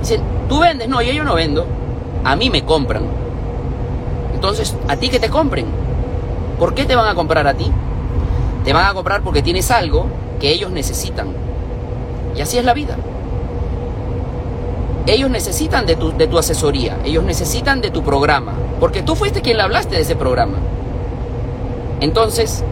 Dicen, 0.00 0.22
tú 0.48 0.60
vendes, 0.60 0.88
no, 0.88 1.02
yo, 1.02 1.12
yo 1.12 1.22
no 1.22 1.34
vendo, 1.34 1.66
a 2.24 2.34
mí 2.34 2.48
me 2.48 2.64
compran. 2.64 3.02
Entonces, 4.34 4.74
a 4.88 4.96
ti 4.96 5.10
que 5.10 5.20
te 5.20 5.28
compren. 5.28 5.66
¿Por 6.58 6.72
qué 6.72 6.86
te 6.86 6.96
van 6.96 7.08
a 7.08 7.14
comprar 7.14 7.46
a 7.46 7.52
ti? 7.52 7.70
Te 8.64 8.72
van 8.72 8.86
a 8.86 8.94
comprar 8.94 9.20
porque 9.20 9.42
tienes 9.42 9.70
algo 9.70 10.06
que 10.40 10.50
ellos 10.50 10.70
necesitan. 10.70 11.45
Y 12.36 12.40
así 12.40 12.58
es 12.58 12.64
la 12.64 12.74
vida. 12.74 12.96
Ellos 15.06 15.30
necesitan 15.30 15.86
de 15.86 15.96
tu, 15.96 16.16
de 16.16 16.26
tu 16.26 16.38
asesoría, 16.38 16.98
ellos 17.04 17.24
necesitan 17.24 17.80
de 17.80 17.90
tu 17.90 18.02
programa, 18.02 18.54
porque 18.80 19.02
tú 19.02 19.14
fuiste 19.14 19.40
quien 19.40 19.56
le 19.56 19.62
hablaste 19.62 19.94
de 19.94 20.02
ese 20.02 20.16
programa. 20.16 20.58
Entonces, 22.00 22.64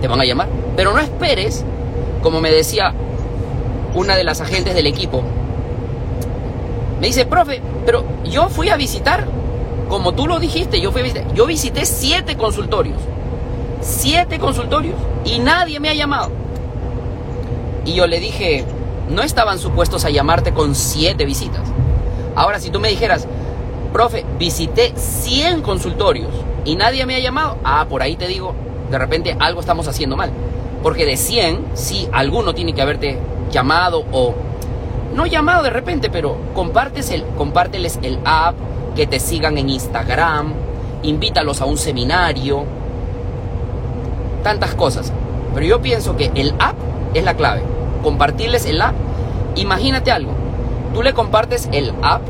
te 0.00 0.08
van 0.08 0.20
a 0.20 0.24
llamar. 0.24 0.48
Pero 0.76 0.92
no 0.92 0.98
esperes, 0.98 1.64
como 2.22 2.40
me 2.40 2.50
decía 2.50 2.92
una 3.94 4.16
de 4.16 4.24
las 4.24 4.40
agentes 4.40 4.74
del 4.74 4.86
equipo, 4.86 5.22
me 7.00 7.06
dice, 7.06 7.24
profe, 7.24 7.62
pero 7.86 8.04
yo 8.24 8.48
fui 8.48 8.68
a 8.68 8.76
visitar 8.76 9.26
como 9.90 10.14
tú 10.14 10.28
lo 10.28 10.38
dijiste, 10.38 10.80
yo, 10.80 10.92
fui, 10.92 11.02
yo 11.34 11.46
visité 11.46 11.84
siete 11.84 12.36
consultorios. 12.36 12.96
Siete 13.80 14.38
consultorios. 14.38 14.94
Y 15.24 15.40
nadie 15.40 15.80
me 15.80 15.88
ha 15.88 15.94
llamado. 15.94 16.30
Y 17.84 17.94
yo 17.94 18.06
le 18.06 18.20
dije, 18.20 18.64
no 19.08 19.22
estaban 19.22 19.58
supuestos 19.58 20.04
a 20.04 20.10
llamarte 20.10 20.52
con 20.52 20.74
siete 20.74 21.24
visitas. 21.24 21.62
Ahora, 22.36 22.60
si 22.60 22.70
tú 22.70 22.80
me 22.80 22.88
dijeras, 22.88 23.26
profe, 23.92 24.24
visité 24.38 24.92
100 24.94 25.62
consultorios 25.62 26.32
y 26.64 26.76
nadie 26.76 27.06
me 27.06 27.16
ha 27.16 27.20
llamado, 27.20 27.56
ah, 27.64 27.86
por 27.88 28.02
ahí 28.02 28.16
te 28.16 28.28
digo, 28.28 28.54
de 28.90 28.98
repente 28.98 29.36
algo 29.38 29.60
estamos 29.60 29.88
haciendo 29.88 30.16
mal. 30.16 30.30
Porque 30.82 31.04
de 31.04 31.16
100, 31.16 31.66
sí, 31.74 32.08
alguno 32.12 32.54
tiene 32.54 32.72
que 32.72 32.82
haberte 32.82 33.18
llamado 33.50 34.04
o 34.12 34.34
no 35.14 35.26
llamado 35.26 35.62
de 35.62 35.70
repente, 35.70 36.08
pero 36.08 36.36
compartes 36.54 37.10
el, 37.10 37.24
compárteles 37.36 37.98
el 38.02 38.18
app, 38.24 38.54
que 38.94 39.06
te 39.06 39.18
sigan 39.18 39.58
en 39.58 39.68
Instagram, 39.68 40.52
invítalos 41.02 41.60
a 41.60 41.64
un 41.64 41.76
seminario, 41.76 42.64
tantas 44.42 44.74
cosas. 44.74 45.12
Pero 45.54 45.66
yo 45.66 45.80
pienso 45.80 46.16
que 46.16 46.30
el 46.34 46.54
app 46.58 46.76
es 47.14 47.24
la 47.24 47.34
clave. 47.34 47.62
Compartirles 48.02 48.66
el 48.66 48.80
app. 48.80 48.94
Imagínate 49.56 50.10
algo. 50.10 50.32
Tú 50.94 51.02
le 51.02 51.12
compartes 51.12 51.68
el 51.72 51.92
app 52.02 52.22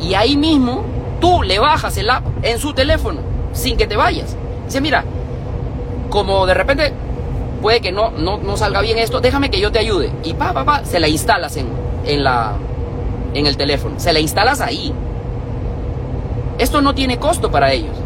y 0.00 0.14
ahí 0.14 0.36
mismo 0.36 0.84
tú 1.20 1.42
le 1.42 1.58
bajas 1.58 1.96
el 1.96 2.10
app 2.10 2.24
en 2.42 2.58
su 2.58 2.72
teléfono 2.72 3.20
sin 3.52 3.76
que 3.76 3.86
te 3.86 3.96
vayas. 3.96 4.36
Dice, 4.66 4.80
mira, 4.80 5.04
como 6.10 6.46
de 6.46 6.54
repente 6.54 6.92
puede 7.60 7.80
que 7.80 7.92
no, 7.92 8.10
no, 8.10 8.56
salga 8.56 8.80
bien 8.80 8.98
esto, 8.98 9.20
déjame 9.20 9.50
que 9.50 9.60
yo 9.60 9.70
te 9.70 9.78
ayude. 9.78 10.10
Y 10.24 10.34
pa, 10.34 10.52
pa, 10.52 10.64
pa, 10.64 10.84
se 10.84 10.98
la 10.98 11.08
instalas 11.08 11.56
en, 11.56 11.68
en, 12.04 12.24
la, 12.24 12.54
en 13.34 13.46
el 13.46 13.56
teléfono. 13.56 13.98
Se 13.98 14.12
la 14.12 14.18
instalas 14.18 14.60
ahí. 14.60 14.92
Esto 16.58 16.82
no 16.82 16.94
tiene 16.94 17.18
costo 17.18 17.50
para 17.50 17.72
ellos. 17.72 17.96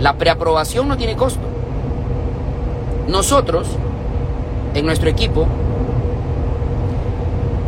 La 0.00 0.14
preaprobación 0.14 0.88
no 0.88 0.96
tiene 0.96 1.16
costo. 1.16 1.40
Nosotros, 3.08 3.68
en 4.76 4.86
nuestro 4.86 5.08
equipo, 5.08 5.46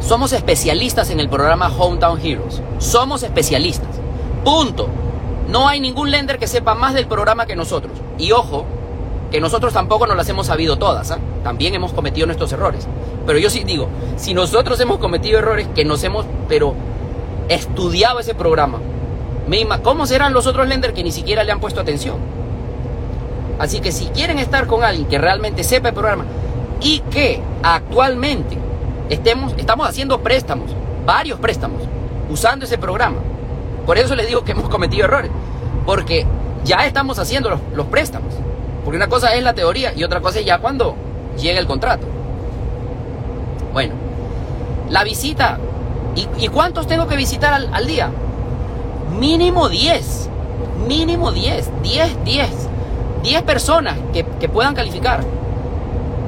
somos 0.01 0.33
especialistas 0.33 1.11
en 1.11 1.21
el 1.21 1.29
programa 1.29 1.73
Hometown 1.77 2.21
Heroes. 2.25 2.63
Somos 2.79 3.23
especialistas. 3.23 3.89
Punto. 4.45 4.89
No 5.49 5.67
hay 5.67 5.81
ningún 5.81 6.11
lender 6.11 6.39
que 6.39 6.47
sepa 6.47 6.75
más 6.75 6.95
del 6.95 7.07
programa 7.07 7.47
que 7.47 7.57
nosotros. 7.57 7.93
Y 8.19 8.33
ojo, 8.33 8.65
que 9.31 9.41
nosotros 9.41 9.73
tampoco 9.73 10.07
nos 10.07 10.17
las 10.17 10.29
hemos 10.29 10.47
sabido 10.47 10.77
todas. 10.77 11.11
¿ah? 11.11 11.19
También 11.43 11.75
hemos 11.75 11.93
cometido 11.93 12.27
nuestros 12.27 12.53
errores. 12.53 12.87
Pero 13.27 13.39
yo 13.39 13.51
sí 13.51 13.65
digo, 13.65 13.89
si 14.17 14.35
nosotros 14.35 14.79
hemos 14.81 14.99
cometido 14.99 15.39
errores, 15.39 15.67
que 15.75 15.85
nos 15.85 16.05
hemos, 16.05 16.27
pero 16.49 16.75
estudiado 17.49 18.21
ese 18.21 18.35
programa, 18.35 18.79
¿Cómo 19.83 20.05
serán 20.05 20.35
los 20.35 20.47
otros 20.47 20.69
lenders 20.69 20.93
que 20.93 21.03
ni 21.03 21.11
siquiera 21.11 21.43
le 21.43 21.53
han 21.53 21.61
puesto 21.61 21.81
atención? 21.81 22.17
Así 23.59 23.81
que 23.81 23.93
si 23.93 24.07
quieren 24.07 24.39
estar 24.39 24.67
con 24.67 24.85
alguien 24.85 25.09
que 25.09 25.17
realmente 25.17 25.65
sepa 25.65 25.89
el 25.89 25.95
programa 25.95 26.25
y 26.81 27.01
que 27.11 27.41
actualmente 27.63 28.57
estemos, 29.11 29.55
estamos 29.57 29.89
haciendo 29.89 30.21
préstamos, 30.21 30.71
varios 31.05 31.39
préstamos, 31.39 31.83
usando 32.31 32.65
ese 32.65 32.79
programa. 32.79 33.19
Por 33.87 33.99
eso 33.99 34.15
les 34.15 34.27
digo 34.27 34.45
que 34.45 34.53
hemos 34.53 34.69
cometido 34.69 35.05
errores. 35.05 35.31
Porque 35.87 36.27
ya 36.65 36.87
estamos 36.87 37.19
haciendo 37.19 37.49
los, 37.51 37.61
los 37.75 37.87
préstamos. 37.87 38.35
Porque 38.85 38.97
una 38.97 39.09
cosa 39.09 39.35
es 39.35 39.43
la 39.43 39.55
teoría 39.55 39.93
y 39.95 40.05
otra 40.05 40.21
cosa 40.21 40.41
es 40.41 40.45
ya 40.45 40.59
cuando 40.59 40.95
llega 41.39 41.59
el 41.59 41.67
contrato. 41.67 42.07
Bueno, 43.73 43.95
la 44.91 45.05
visita. 45.05 45.59
¿Y, 46.15 46.49
cuántos 46.49 46.89
tengo 46.89 47.07
que 47.07 47.17
visitar 47.17 47.55
al, 47.55 47.73
al 47.73 47.87
día? 47.87 48.11
mínimo 49.19 49.69
10, 49.69 50.29
mínimo 50.87 51.33
10, 51.33 51.71
10, 51.83 52.25
10, 52.25 52.49
10 53.23 53.43
personas 53.43 53.97
que, 54.13 54.25
puedan 54.49 54.75
calificar. 54.75 55.25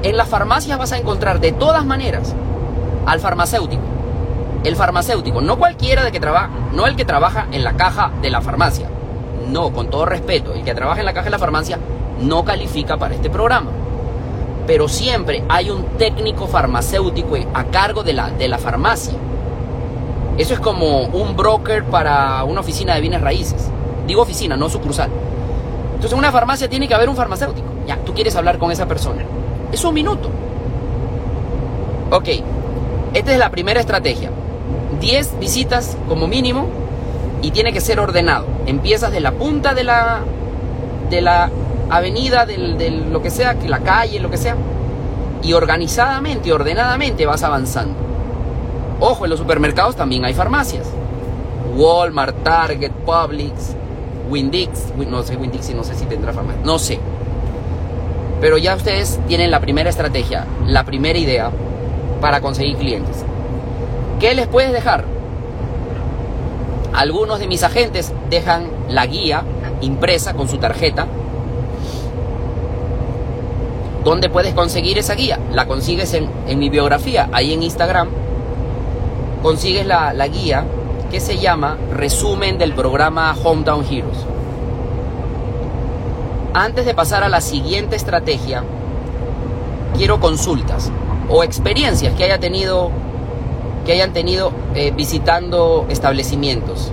En 0.02 0.16
las 0.16 0.28
farmacias 0.28 0.78
vas 0.78 0.92
a 0.92 0.98
encontrar 0.98 1.40
de 1.40 1.52
todas 1.52 1.84
maneras 1.84 2.34
al 3.06 3.20
farmacéutico. 3.20 3.82
El 4.64 4.76
farmacéutico, 4.76 5.40
no 5.40 5.58
cualquiera 5.58 6.04
de 6.04 6.12
que 6.12 6.20
trabaja, 6.20 6.50
no 6.72 6.86
el 6.86 6.96
que 6.96 7.04
trabaja 7.04 7.46
en 7.52 7.64
la 7.64 7.74
caja 7.74 8.10
de 8.20 8.30
la 8.30 8.40
farmacia. 8.40 8.88
No, 9.48 9.72
con 9.72 9.88
todo 9.88 10.06
respeto, 10.06 10.54
el 10.54 10.64
que 10.64 10.74
trabaja 10.74 11.00
en 11.00 11.06
la 11.06 11.12
caja 11.12 11.24
de 11.24 11.30
la 11.30 11.38
farmacia 11.38 11.78
no 12.20 12.44
califica 12.44 12.96
para 12.96 13.14
este 13.14 13.30
programa. 13.30 13.70
Pero 14.66 14.88
siempre 14.88 15.42
hay 15.48 15.70
un 15.70 15.84
técnico 15.96 16.46
farmacéutico 16.46 17.36
a 17.54 17.64
cargo 17.64 18.02
de 18.02 18.12
la, 18.12 18.30
de 18.30 18.48
la 18.48 18.58
farmacia 18.58 19.14
eso 20.40 20.54
es 20.54 20.60
como 20.60 21.02
un 21.02 21.36
broker 21.36 21.84
para 21.84 22.44
una 22.44 22.60
oficina 22.60 22.94
de 22.94 23.02
bienes 23.02 23.20
raíces. 23.20 23.68
Digo 24.06 24.22
oficina, 24.22 24.56
no 24.56 24.70
sucursal. 24.70 25.10
Entonces 25.88 26.12
en 26.12 26.18
una 26.18 26.32
farmacia 26.32 26.66
tiene 26.66 26.88
que 26.88 26.94
haber 26.94 27.10
un 27.10 27.14
farmacéutico. 27.14 27.66
Ya, 27.86 27.98
tú 27.98 28.14
quieres 28.14 28.34
hablar 28.36 28.56
con 28.56 28.72
esa 28.72 28.86
persona. 28.86 29.22
Es 29.72 29.84
un 29.84 29.94
minuto. 29.94 30.30
Ok, 32.10 32.28
esta 33.14 33.32
es 33.32 33.38
la 33.38 33.50
primera 33.50 33.80
estrategia. 33.80 34.30
10 35.00 35.38
visitas 35.38 35.96
como 36.08 36.26
mínimo 36.26 36.66
y 37.42 37.52
tiene 37.52 37.72
que 37.72 37.80
ser 37.80 38.00
ordenado. 38.00 38.46
Empiezas 38.66 39.12
de 39.12 39.20
la 39.20 39.32
punta 39.32 39.74
de 39.74 39.84
la, 39.84 40.20
de 41.08 41.20
la 41.20 41.50
avenida, 41.88 42.46
del, 42.46 43.12
lo 43.12 43.22
que 43.22 43.30
sea, 43.30 43.58
que 43.58 43.68
la 43.68 43.80
calle, 43.80 44.20
lo 44.20 44.30
que 44.30 44.36
sea, 44.36 44.56
y 45.42 45.52
organizadamente, 45.52 46.52
ordenadamente 46.52 47.26
vas 47.26 47.42
avanzando. 47.42 47.94
Ojo, 49.00 49.24
en 49.24 49.30
los 49.30 49.38
supermercados 49.38 49.96
también 49.96 50.24
hay 50.24 50.34
farmacias. 50.34 50.86
Walmart, 51.76 52.42
Target, 52.42 52.90
Publix, 53.06 53.74
Windix, 54.28 54.92
no 55.08 55.22
sé 55.22 55.36
Windix 55.36 55.74
no 55.74 55.84
sé 55.84 55.94
si 55.94 56.04
tendrá 56.06 56.32
farmacia, 56.32 56.60
no 56.64 56.78
sé. 56.78 56.98
Pero 58.40 58.56
ya 58.58 58.74
ustedes 58.74 59.20
tienen 59.28 59.50
la 59.50 59.60
primera 59.60 59.90
estrategia, 59.90 60.46
la 60.66 60.84
primera 60.84 61.18
idea 61.18 61.50
para 62.20 62.40
conseguir 62.40 62.76
clientes. 62.76 63.24
¿Qué 64.18 64.34
les 64.34 64.46
puedes 64.46 64.72
dejar? 64.72 65.04
Algunos 66.92 67.38
de 67.38 67.46
mis 67.46 67.62
agentes 67.62 68.12
dejan 68.28 68.66
la 68.88 69.06
guía 69.06 69.42
impresa 69.80 70.34
con 70.34 70.48
su 70.48 70.58
tarjeta. 70.58 71.06
¿Dónde 74.04 74.30
puedes 74.30 74.54
conseguir 74.54 74.98
esa 74.98 75.14
guía? 75.14 75.38
La 75.52 75.66
consigues 75.66 76.14
en, 76.14 76.58
mi 76.58 76.70
biografía, 76.70 77.28
ahí 77.32 77.52
en 77.52 77.62
Instagram. 77.62 78.08
Consigues 79.42 79.86
la, 79.86 80.12
la 80.14 80.26
guía 80.26 80.64
que 81.10 81.20
se 81.20 81.38
llama 81.38 81.76
Resumen 81.92 82.58
del 82.58 82.72
programa 82.72 83.36
Hometown 83.42 83.84
Heroes. 83.84 84.29
Antes 86.52 86.84
de 86.84 86.94
pasar 86.94 87.22
a 87.22 87.28
la 87.28 87.40
siguiente 87.40 87.94
estrategia, 87.94 88.64
quiero 89.96 90.18
consultas 90.18 90.90
o 91.28 91.44
experiencias 91.44 92.14
que 92.14 92.24
haya 92.24 92.38
tenido 92.38 92.90
que 93.86 93.92
hayan 93.92 94.12
tenido 94.12 94.52
eh, 94.74 94.92
visitando 94.94 95.86
establecimientos. 95.88 96.92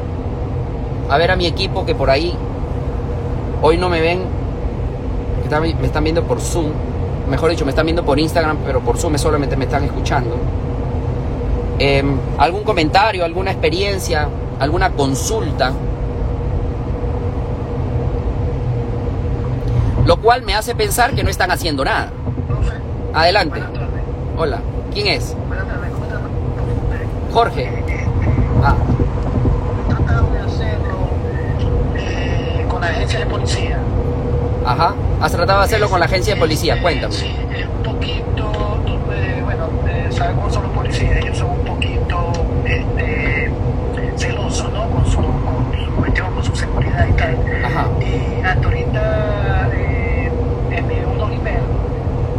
A 1.09 1.17
ver 1.17 1.31
a 1.31 1.35
mi 1.35 1.47
equipo 1.47 1.85
que 1.85 1.95
por 1.95 2.09
ahí 2.09 2.35
hoy 3.61 3.77
no 3.77 3.89
me 3.89 3.99
ven, 3.99 4.21
me 5.79 5.85
están 5.85 6.03
viendo 6.03 6.23
por 6.23 6.39
Zoom, 6.39 6.67
mejor 7.29 7.49
dicho, 7.49 7.65
me 7.65 7.71
están 7.71 7.85
viendo 7.85 8.03
por 8.03 8.19
Instagram, 8.19 8.57
pero 8.65 8.81
por 8.81 8.97
Zoom 8.97 9.17
solamente 9.17 9.57
me 9.57 9.65
están 9.65 9.83
escuchando. 9.83 10.37
Em, 11.79 12.17
algún 12.37 12.63
comentario, 12.63 13.25
alguna 13.25 13.51
experiencia, 13.51 14.27
alguna 14.59 14.91
consulta. 14.91 15.71
Lo 20.07 20.17
cual 20.17 20.41
me 20.41 20.55
hace 20.55 20.73
pensar 20.73 21.13
que 21.13 21.21
no 21.21 21.29
están 21.29 21.51
haciendo 21.51 21.83
nada. 21.83 22.09
Adelante. 23.13 23.61
Hola. 24.37 24.61
¿Quién 24.93 25.07
es? 25.07 25.35
Jorge. 27.33 27.69
Ah. 28.63 28.75
Tratado 29.89 30.31
de 30.31 30.39
hacerlo 30.39 30.95
eh, 31.97 32.65
con 32.69 32.81
la 32.81 32.87
agencia 32.87 33.19
de 33.19 33.25
policía. 33.25 33.77
Ajá. 34.65 34.95
Has 35.21 35.31
tratado 35.31 35.59
de 35.59 35.65
hacerlo 35.65 35.89
con 35.89 35.99
la 35.99 36.05
agencia 36.05 36.33
de 36.35 36.39
policía, 36.39 36.81
cuéntame. 36.81 37.13
Sí, 37.13 37.35
un 37.77 37.83
poquito, 37.83 38.79
eh, 39.11 39.41
bueno, 39.43 39.69
eh, 39.87 40.07
¿sabes 40.09 40.35
cómo 40.35 40.49
son 40.49 40.63
los 40.63 40.71
policías? 40.71 41.17
Ellos 41.17 41.37
son 41.37 41.49
un 41.49 41.65
poquito 41.65 42.31
este, 42.65 43.51
celosos, 44.15 44.71
¿no? 44.71 44.89
Con 44.89 45.05
su, 45.05 45.17
con 45.17 45.85
su 45.85 45.91
cuestión, 45.95 46.33
con 46.33 46.43
su 46.43 46.55
seguridad 46.55 47.07
y 47.07 47.13
tal. 47.13 47.37
Ajá. 47.65 47.87
Y 48.01 48.41
hasta 48.43 48.67
ahorita 48.67 49.69
eh, 49.73 50.31
envié 50.71 51.05
un 51.05 51.31
email 51.31 51.59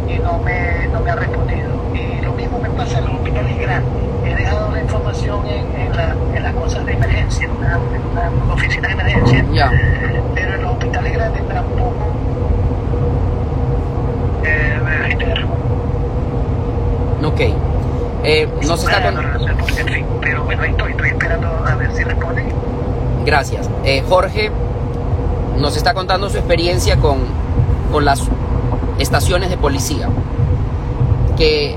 y 0.07 0.19
no 0.19 0.39
me, 0.39 0.87
no 0.87 0.99
me 0.99 1.11
ha 1.11 1.15
respondido. 1.15 1.69
Y 1.93 2.23
lo 2.23 2.33
mismo 2.33 2.59
me 2.59 2.69
pasa 2.71 2.99
en 2.99 3.05
los 3.05 3.13
hospitales 3.15 3.59
grandes 3.59 4.09
he 4.25 4.35
dejado 4.35 4.71
la 4.71 4.81
información 4.81 5.45
en, 5.47 5.81
en, 5.81 5.95
la, 5.95 6.15
en 6.35 6.43
las 6.43 6.53
cosas 6.53 6.85
de 6.85 6.93
emergencia, 6.93 7.45
en 7.45 7.51
una, 7.51 7.79
una, 8.43 8.53
oficina 8.53 8.87
de 8.87 8.93
emergencia, 8.93 9.71
pero 10.35 10.53
en 10.55 10.61
los 10.61 10.71
hospitales 10.71 11.13
grandes 11.13 11.47
tampoco 11.47 12.13
eh, 14.43 14.79
Ok. 17.23 17.41
Eh, 18.23 18.47
no 18.67 18.77
se 18.77 18.85
está 18.85 19.01
con... 19.01 19.17
En 19.17 19.87
fin, 19.87 20.05
pero 20.21 20.43
bueno, 20.43 20.63
ahí 20.63 20.71
estoy, 20.71 20.91
estoy 20.91 21.09
esperando 21.09 21.47
a 21.65 21.75
ver 21.75 21.91
si 21.93 22.03
responde. 22.03 22.43
Gracias. 23.25 23.69
Eh, 23.89 24.03
Jorge 24.07 24.51
nos 25.57 25.75
está 25.75 25.95
contando 25.95 26.29
su 26.29 26.37
experiencia 26.37 26.97
con, 26.97 27.21
con 27.91 28.05
las 28.05 28.21
estaciones 28.99 29.49
de 29.49 29.57
policía. 29.57 30.09
Que 31.35 31.75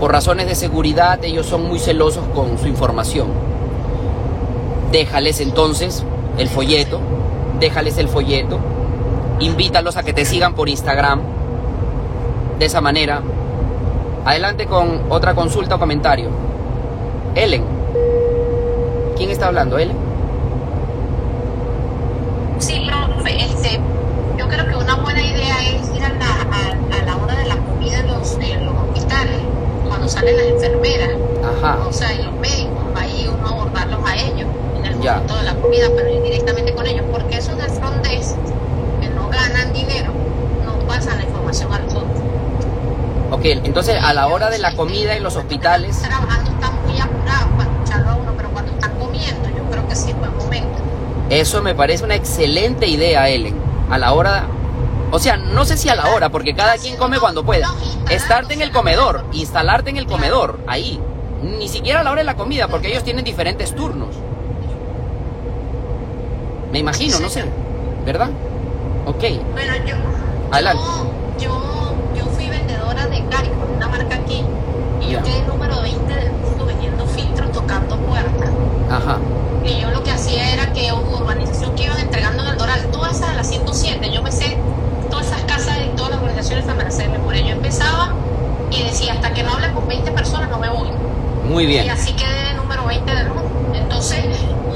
por 0.00 0.10
razones 0.10 0.46
de 0.46 0.54
seguridad 0.54 1.22
ellos 1.22 1.44
son 1.44 1.68
muy 1.68 1.80
celosos 1.80 2.24
con 2.34 2.56
su 2.56 2.66
información. 2.66 3.26
Déjales 4.90 5.42
entonces 5.42 6.02
el 6.38 6.48
folleto, 6.48 6.98
déjales 7.60 7.98
el 7.98 8.08
folleto, 8.08 8.58
invítalos 9.38 9.98
a 9.98 10.04
que 10.04 10.14
te 10.14 10.24
sigan 10.24 10.54
por 10.54 10.70
Instagram. 10.70 11.20
De 12.58 12.64
esa 12.64 12.80
manera, 12.80 13.20
adelante 14.24 14.64
con 14.64 15.02
otra 15.10 15.34
consulta 15.34 15.74
o 15.74 15.78
comentario. 15.78 16.30
Ellen, 17.34 17.64
¿quién 19.18 19.28
está 19.28 19.48
hablando? 19.48 19.76
Ellen. 19.76 20.08
Sí, 22.58 22.82
profe, 22.88 23.44
este, 23.44 23.78
yo 24.36 24.48
creo 24.48 24.66
que 24.66 24.74
una 24.74 24.96
buena 24.96 25.22
idea 25.22 25.56
es 25.70 25.94
ir 25.94 26.02
a 26.02 26.08
la, 26.08 26.26
a, 26.26 27.04
la 27.04 27.16
hora 27.16 27.36
de 27.36 27.46
la 27.46 27.56
comida 27.56 28.00
en 28.00 28.08
los, 28.08 28.36
en 28.40 28.66
los 28.66 28.74
hospitales 28.74 29.42
enfermeras, 30.58 31.10
o 31.86 31.92
sea, 31.92 32.12
y 32.12 32.22
los 32.22 32.34
médicos, 32.34 32.84
ahí 32.96 33.30
uno 33.32 33.48
abordarlos 33.48 34.00
a 34.04 34.16
ellos 34.16 34.48
en 34.76 34.84
el 34.84 34.96
momento 34.96 35.36
de 35.36 35.42
la 35.44 35.54
comida, 35.54 35.86
pero 35.94 36.08
ir 36.12 36.22
directamente 36.22 36.74
con 36.74 36.86
ellos, 36.86 37.04
porque 37.10 37.36
esos 37.36 37.56
del 37.56 37.70
front 37.70 38.04
desk 38.06 38.36
que 39.00 39.08
no 39.10 39.28
ganan 39.28 39.72
dinero, 39.72 40.12
no 40.64 40.74
pasan 40.86 41.18
la 41.18 41.24
información 41.24 41.72
a 41.72 41.78
los 41.80 41.94
otros. 41.94 42.18
Ok, 43.30 43.44
entonces 43.44 44.02
a 44.02 44.12
la 44.12 44.26
hora 44.26 44.50
de 44.50 44.58
la 44.58 44.74
comida 44.74 45.14
en 45.14 45.22
los 45.22 45.36
hospitales... 45.36 46.00
Trabajando 46.00 46.50
están 46.50 46.86
muy 46.86 46.98
apurados 46.98 47.48
para 47.56 47.70
escucharlo 47.70 48.10
a 48.10 48.14
uno, 48.16 48.32
pero 48.36 48.50
cuando 48.50 48.72
están 48.72 48.98
comiendo 48.98 49.48
yo 49.48 49.70
creo 49.70 49.88
que 49.88 49.94
sí 49.94 50.12
buen 50.14 50.36
momento. 50.36 50.78
Eso 51.30 51.62
me 51.62 51.74
parece 51.74 52.04
una 52.04 52.14
excelente 52.14 52.86
idea, 52.86 53.28
Ellen. 53.28 53.54
A 53.90 53.98
la 53.98 54.12
hora 54.12 54.46
o 55.10 55.18
sea, 55.18 55.36
no 55.36 55.64
sé 55.64 55.76
si 55.76 55.88
a 55.88 55.94
la 55.94 56.10
hora, 56.10 56.28
porque 56.28 56.54
cada 56.54 56.76
quien 56.76 56.96
come 56.96 57.18
cuando 57.18 57.42
pueda. 57.42 57.72
Estarte 58.10 58.54
en 58.54 58.62
el 58.62 58.70
comedor, 58.70 59.24
instalarte 59.32 59.90
en 59.90 59.96
el 59.96 60.06
comedor, 60.06 60.60
ahí. 60.66 60.98
Ni 61.42 61.68
siquiera 61.68 62.00
a 62.00 62.02
la 62.02 62.10
hora 62.10 62.20
de 62.20 62.24
la 62.24 62.36
comida, 62.36 62.68
porque 62.68 62.88
ellos 62.88 63.04
tienen 63.04 63.24
diferentes 63.24 63.74
turnos. 63.74 64.16
Me 66.72 66.80
imagino, 66.80 67.18
no 67.20 67.28
sé. 67.28 67.44
¿Verdad? 68.04 68.30
Ok. 69.06 69.24
Bueno, 69.52 69.72
yo. 69.86 69.94
Adelante. 70.50 70.82
Yo, 71.38 71.94
yo, 72.16 72.24
fui 72.26 72.48
vendedora 72.48 73.06
de 73.06 73.22
una 73.76 73.88
marca 73.88 74.16
aquí. 74.16 74.42
Y 75.00 75.10
yo 75.12 75.22
quedé 75.22 75.42
número 75.42 75.80
20 75.80 76.14
del 76.14 76.32
mundo 76.32 76.66
vendiendo 76.66 77.06
filtros, 77.06 77.52
tocando 77.52 77.96
puertas. 77.96 78.50
Ajá. 78.90 79.18
Y 79.64 79.80
yo 79.80 79.90
lo 79.90 80.02
que 80.02 80.10
hacía 80.10 80.52
era 80.52 80.72
que 80.72 80.92
hubo 80.92 81.18
urbanización 81.18 81.74
que 81.74 81.84
iban 81.84 81.98
entregando 81.98 82.42
en 82.42 82.48
el 82.50 82.58
Doral, 82.58 82.86
todas 82.90 83.16
esas 83.16 83.30
a 83.30 83.34
las 83.34 83.48
107. 83.48 84.10
Yo 84.12 84.22
me 84.22 84.32
sé 84.32 84.56
todas 85.10 85.26
esas 85.26 85.42
casas 85.42 85.78
y 85.86 85.96
todas 85.96 86.10
las 86.10 86.20
organizaciones 86.20 86.68
a 86.68 86.74
merecerme 86.74 87.18
por 87.20 87.34
ello. 87.34 87.52
Empezaba 87.52 88.12
y 88.70 88.82
decía, 88.82 89.14
hasta 89.14 89.32
que 89.32 89.42
no 89.42 89.52
hable 89.54 89.72
con 89.72 89.88
20 89.88 90.10
personas 90.12 90.50
no 90.50 90.58
me 90.58 90.68
voy. 90.68 90.88
Muy 91.58 91.66
bien. 91.66 91.86
Y 91.86 91.88
así 91.88 92.12
quedé 92.12 92.54
número 92.54 92.86
20 92.86 93.12
del 93.12 93.30
mundo. 93.30 93.50
Entonces, 93.74 94.24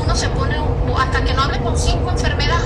uno 0.03 0.16
se 0.16 0.29
pone, 0.31 0.57
hasta 0.99 1.23
que 1.23 1.33
no 1.33 1.42
hable 1.42 1.61
con 1.61 1.79
cinco 1.79 2.11
enfermeras, 2.11 2.61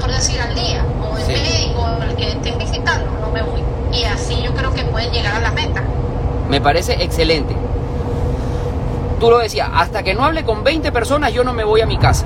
por 0.00 0.10
decir, 0.10 0.40
al 0.40 0.54
día, 0.54 0.82
o 1.02 1.18
el 1.18 1.26
médico, 1.26 1.82
o 1.82 2.02
el 2.02 2.16
que 2.16 2.30
esté 2.30 2.52
visitando, 2.52 3.10
no 3.20 3.30
me 3.30 3.42
voy. 3.42 3.60
Y 3.92 4.04
así 4.04 4.40
yo 4.42 4.54
creo 4.54 4.72
que 4.72 4.84
pueden 4.84 5.12
llegar 5.12 5.34
a 5.34 5.40
la 5.40 5.50
meta. 5.50 5.82
Me 6.48 6.62
parece 6.62 6.94
excelente. 7.04 7.54
Tú 9.20 9.28
lo 9.28 9.36
decías, 9.36 9.68
hasta 9.70 10.02
que 10.02 10.14
no 10.14 10.24
hable 10.24 10.46
con 10.46 10.64
20 10.64 10.90
personas 10.90 11.34
yo 11.34 11.44
no 11.44 11.52
me 11.52 11.64
voy 11.64 11.82
a 11.82 11.86
mi 11.86 11.98
casa. 11.98 12.24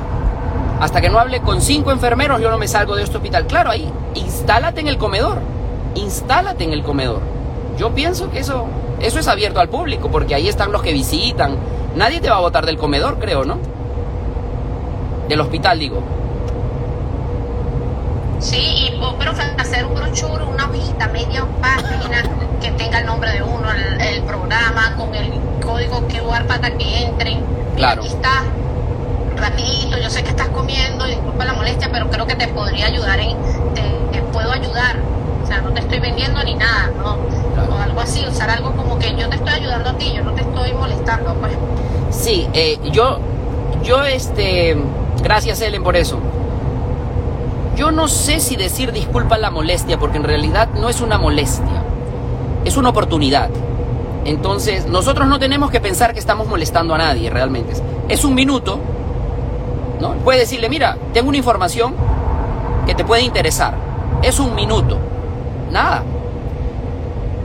Hasta 0.78 1.00
que 1.00 1.10
no 1.10 1.18
hable 1.18 1.40
con 1.40 1.60
cinco 1.60 1.90
enfermeros, 1.90 2.40
yo 2.40 2.52
no 2.52 2.58
me 2.58 2.68
salgo 2.68 2.94
de 2.94 3.02
este 3.02 3.16
hospital. 3.16 3.48
Claro, 3.48 3.72
ahí, 3.72 3.92
instálate 4.14 4.80
en 4.80 4.86
el 4.86 4.96
comedor. 4.96 5.38
Instálate 5.96 6.62
en 6.62 6.72
el 6.72 6.84
comedor. 6.84 7.18
Yo 7.76 7.90
pienso 7.92 8.30
que 8.30 8.38
eso, 8.38 8.66
eso 9.02 9.18
es 9.18 9.28
abierto 9.28 9.60
al 9.60 9.68
público, 9.68 10.08
porque 10.10 10.34
ahí 10.34 10.48
están 10.48 10.72
los 10.72 10.82
que 10.82 10.92
visitan. 10.92 11.56
Nadie 11.96 12.20
te 12.20 12.30
va 12.30 12.36
a 12.36 12.40
botar 12.40 12.64
del 12.64 12.78
comedor, 12.78 13.18
creo, 13.18 13.44
¿no? 13.44 13.58
Del 15.28 15.40
hospital, 15.40 15.78
digo. 15.78 16.02
Sí, 18.38 18.56
y, 18.56 19.00
pero 19.18 19.32
hacer 19.58 19.86
un 19.86 19.94
brochure, 19.94 20.44
una 20.44 20.68
hojita, 20.68 21.08
media 21.08 21.46
página, 21.60 22.22
que 22.60 22.70
tenga 22.72 23.00
el 23.00 23.06
nombre 23.06 23.32
de 23.32 23.42
uno, 23.42 23.68
el, 23.70 24.22
programa, 24.22 24.96
con 24.96 25.14
el 25.14 25.32
código 25.64 26.00
QR 26.08 26.46
para 26.46 26.70
que 26.76 27.04
entren. 27.04 27.40
Claro. 27.76 28.02
Y 28.04 28.06
está 28.06 28.44
rapidito, 29.36 29.98
yo 29.98 30.10
sé 30.10 30.22
que 30.22 30.30
estás 30.30 30.48
comiendo, 30.48 31.04
disculpa 31.06 31.44
la 31.44 31.54
molestia, 31.54 31.90
pero 31.92 32.08
creo 32.08 32.26
que 32.26 32.34
te 32.34 32.48
podría 32.48 32.86
ayudar 32.86 33.18
en, 33.20 33.36
te, 33.74 34.22
puedo 34.32 34.50
ayudar. 34.50 34.96
sea, 35.46 35.60
no 35.60 35.72
te 35.72 35.80
estoy 35.80 36.00
vendiendo 36.00 36.42
ni 36.42 36.54
nada, 36.54 36.90
¿no? 36.96 37.18
Algo 37.92 38.00
así, 38.00 38.24
usar 38.26 38.48
algo 38.48 38.72
como 38.72 38.98
que 38.98 39.14
yo 39.16 39.28
te 39.28 39.36
estoy 39.36 39.52
ayudando 39.52 39.90
a 39.90 39.92
ti, 39.98 40.14
yo 40.14 40.24
no 40.24 40.32
te 40.32 40.40
estoy 40.40 40.72
molestando, 40.72 41.34
pues. 41.34 41.52
Sí, 42.08 42.48
eh, 42.54 42.78
yo, 42.90 43.18
yo, 43.84 44.02
este, 44.02 44.78
gracias 45.22 45.60
Ellen 45.60 45.82
por 45.82 45.94
eso. 45.94 46.18
Yo 47.76 47.90
no 47.90 48.08
sé 48.08 48.40
si 48.40 48.56
decir 48.56 48.92
disculpa 48.92 49.36
la 49.36 49.50
molestia, 49.50 49.98
porque 49.98 50.16
en 50.16 50.24
realidad 50.24 50.70
no 50.80 50.88
es 50.88 51.02
una 51.02 51.18
molestia, 51.18 51.82
es 52.64 52.78
una 52.78 52.88
oportunidad. 52.88 53.50
Entonces, 54.24 54.86
nosotros 54.86 55.28
no 55.28 55.38
tenemos 55.38 55.70
que 55.70 55.82
pensar 55.82 56.14
que 56.14 56.18
estamos 56.18 56.48
molestando 56.48 56.94
a 56.94 56.98
nadie 56.98 57.28
realmente. 57.28 57.74
Es 58.08 58.24
un 58.24 58.34
minuto, 58.34 58.78
¿no? 60.00 60.14
Puede 60.14 60.38
decirle, 60.38 60.70
mira, 60.70 60.96
tengo 61.12 61.28
una 61.28 61.36
información 61.36 61.92
que 62.86 62.94
te 62.94 63.04
puede 63.04 63.20
interesar. 63.20 63.74
Es 64.22 64.40
un 64.40 64.54
minuto. 64.54 64.96
Nada. 65.70 66.02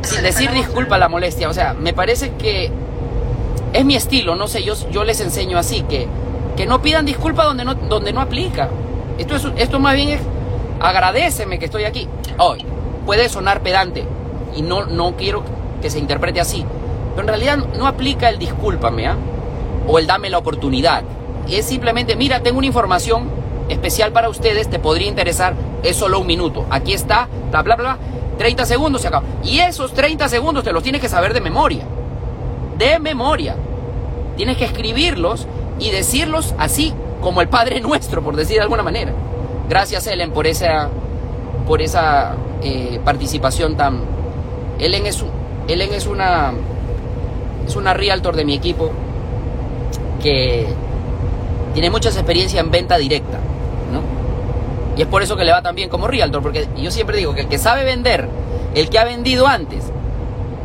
Sin 0.08 0.24
decir 0.24 0.52
disculpa 0.52 0.98
la 0.98 1.10
molestia. 1.10 1.50
O 1.50 1.54
sea, 1.54 1.74
me 1.74 1.94
parece 1.94 2.34
que 2.34 2.72
es 3.74 3.86
mi 3.86 3.96
estilo, 3.96 4.36
no 4.36 4.48
sé, 4.48 4.64
yo, 4.64 4.74
yo 4.90 5.04
les 5.04 5.20
enseño 5.20 5.58
así, 5.58 5.82
que, 5.84 6.08
que 6.56 6.66
no 6.66 6.82
pidan 6.82 7.06
disculpa 7.06 7.44
donde 7.44 7.66
no, 7.66 7.76
donde 7.76 8.14
no 8.14 8.22
aplica. 8.22 8.70
Esto, 9.18 9.36
es, 9.36 9.48
esto 9.58 9.80
más 9.80 9.96
bien 9.96 10.10
es 10.10 10.22
agradeceme 10.80 11.60
que 11.60 11.66
estoy 11.66 11.84
aquí. 11.84 12.08
Hoy 12.38 12.64
puede 13.06 13.30
sonar 13.30 13.62
pedante 13.62 14.06
y 14.56 14.62
no, 14.62 14.86
no 14.86 15.16
quiero 15.16 15.44
que 15.82 15.90
se 15.90 16.00
interprete 16.00 16.40
así. 16.40 16.66
Pero 17.16 17.22
en 17.22 17.28
realidad 17.28 17.58
no 17.78 17.88
aplica 17.88 18.30
el 18.30 18.40
discúlpame, 18.40 19.08
¿ah? 19.08 19.16
O 19.88 20.00
el 20.00 20.08
dame 20.08 20.30
la 20.30 20.38
oportunidad. 20.38 21.04
Es 21.50 21.66
simplemente, 21.66 22.16
mira, 22.16 22.42
tengo 22.42 22.58
una 22.58 22.68
información 22.68 23.30
especial 23.70 24.12
para 24.12 24.30
ustedes, 24.30 24.70
te 24.70 24.80
podría 24.80 25.08
interesar, 25.08 25.54
es 25.84 25.96
solo 25.96 26.20
un 26.20 26.28
minuto. 26.28 26.66
Aquí 26.70 26.94
está, 26.94 27.28
bla, 27.52 27.64
bla, 27.64 27.76
bla, 27.76 27.98
30 28.38 28.66
segundos 28.66 29.02
se 29.02 29.08
acaba. 29.08 29.26
Y 29.44 29.60
esos 29.60 29.94
30 29.94 30.30
segundos 30.30 30.64
te 30.64 30.72
los 30.72 30.84
tienes 30.84 31.02
que 31.02 31.10
saber 31.10 31.34
de 31.34 31.42
memoria. 31.42 31.84
De 32.78 33.00
memoria. 33.00 33.56
Tienes 34.36 34.58
que 34.58 34.66
escribirlos 34.66 35.48
y 35.80 35.92
decirlos 35.92 36.54
así 36.58 36.94
como 37.22 37.42
el 37.42 37.48
Padre 37.48 37.82
Nuestro, 37.82 38.22
por 38.22 38.36
decir 38.36 38.58
de 38.58 38.64
alguna 38.64 38.84
manera. 38.84 39.12
Gracias, 39.70 40.08
Ellen, 40.08 40.32
por 40.32 40.48
esa, 40.48 40.90
por 41.66 41.82
esa 41.82 42.36
eh, 42.62 43.00
participación 43.04 43.76
tan... 43.76 44.02
Ellen 44.80 45.06
es, 45.08 45.24
Ellen 45.68 45.94
es 45.94 46.06
una 46.06 46.54
es 47.68 47.76
una 47.76 47.94
realtor 47.94 48.36
de 48.36 48.46
mi 48.46 48.54
equipo 48.54 48.92
que 50.22 50.68
tiene 51.74 51.90
mucha 51.90 52.10
experiencia 52.10 52.62
en 52.62 52.72
venta 52.72 52.98
directa. 52.98 53.40
Y 54.98 55.04
es 55.04 55.08
por 55.08 55.22
eso 55.22 55.38
que 55.38 55.46
le 55.46 55.52
va 55.52 55.62
tan 55.62 55.76
bien 55.76 55.90
como 55.90 56.08
realtor, 56.08 56.42
porque 56.42 56.68
yo 56.78 56.92
siempre 56.92 57.18
digo 57.18 57.34
que 57.34 57.42
el 57.42 57.48
que 57.48 57.58
sabe 57.58 57.84
vender, 57.84 58.28
el 58.74 58.90
que 58.90 59.00
ha 59.00 59.06
vendido 59.06 59.48
antes, 59.48 59.86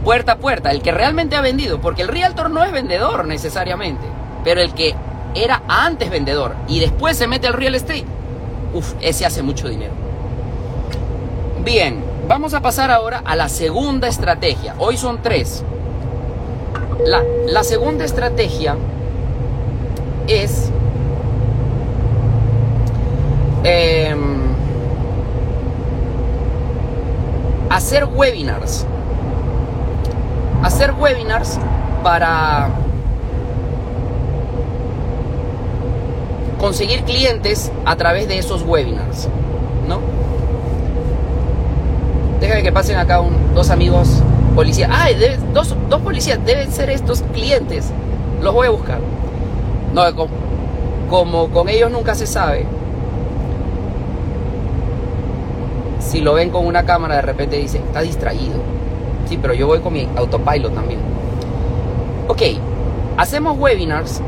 puerta 0.05 0.33
a 0.33 0.37
puerta, 0.39 0.71
el 0.71 0.83
que 0.83 0.91
realmente 0.91 1.37
ha 1.37 1.43
vendido, 1.43 1.81
porque 1.81 2.03
el 2.03 2.09
realtor 2.09 2.51
no 2.51 2.65
es 2.65 2.73
vendedor 2.73 3.27
necesariamente, 3.27 4.05
pero 4.43 4.61
el 4.61 4.73
que 4.73 4.95
era 5.35 5.63
antes 5.69 6.11
vendedor 6.11 6.55
y 6.67 6.81
después 6.81 7.17
se 7.17 7.27
mete 7.27 7.47
al 7.47 7.53
real 7.53 7.75
estate, 7.75 8.07
uff, 8.73 8.95
ese 9.01 9.27
hace 9.27 9.43
mucho 9.43 9.69
dinero. 9.69 9.93
Bien, 11.65 12.13
Vamos 12.29 12.55
a 12.55 12.61
pasar 12.61 12.91
ahora 12.91 13.21
a 13.25 13.35
la 13.35 13.49
segunda 13.49 14.07
estrategia. 14.07 14.75
Hoy 14.79 14.97
son 14.97 15.21
tres. 15.23 15.65
La, 17.05 17.65
segunda 17.65 18.05
estrategia 18.05 18.77
es 20.29 20.71
em, 23.65 24.19
hacer 27.71 28.05
webinars. 28.05 28.87
Hacer 30.63 30.93
webinars 30.93 31.59
para 32.03 32.69
conseguir 36.59 37.03
clientes 37.03 37.73
a 37.85 37.97
través 37.97 38.29
de 38.29 38.39
esos 38.39 38.63
webinars, 38.63 39.29
¿no? 39.89 39.99
Déjame 42.41 42.63
que 42.63 42.73
pasen 42.73 42.99
acá 42.99 43.21
dos 43.55 43.71
amigos 43.71 44.23
policías. 44.55 44.91
Ah, 44.93 45.09
dos, 45.53 45.75
policías, 46.03 46.39
deben 46.45 46.71
ser 46.71 46.91
estos 46.91 47.23
clientes. 47.33 47.91
Los 48.41 48.55
voy 48.55 48.69
a 48.69 48.71
buscar. 48.71 48.99
No, 49.93 50.03
como, 51.09 51.49
con 51.49 51.69
ellos 51.69 51.91
nunca 51.91 52.15
se 52.15 52.27
sabe. 52.27 52.67
Si 56.13 56.21
lo 56.21 56.35
ven 56.35 56.51
con 56.51 56.67
una 56.67 56.85
cámara, 56.85 57.17
de 57.17 57.23
repente 57.23 57.57
dicen, 57.57 57.85
está 57.85 58.03
distraído. 58.03 58.57
Sí, 59.27 59.39
pero 59.41 59.55
yo 59.55 59.67
voy 59.67 59.79
con 59.79 59.95
mi 59.95 60.07
autopilot 60.15 60.75
también. 60.75 61.01
Ok, 62.29 62.43
hacemos 63.17 63.59
webinars 63.59 64.21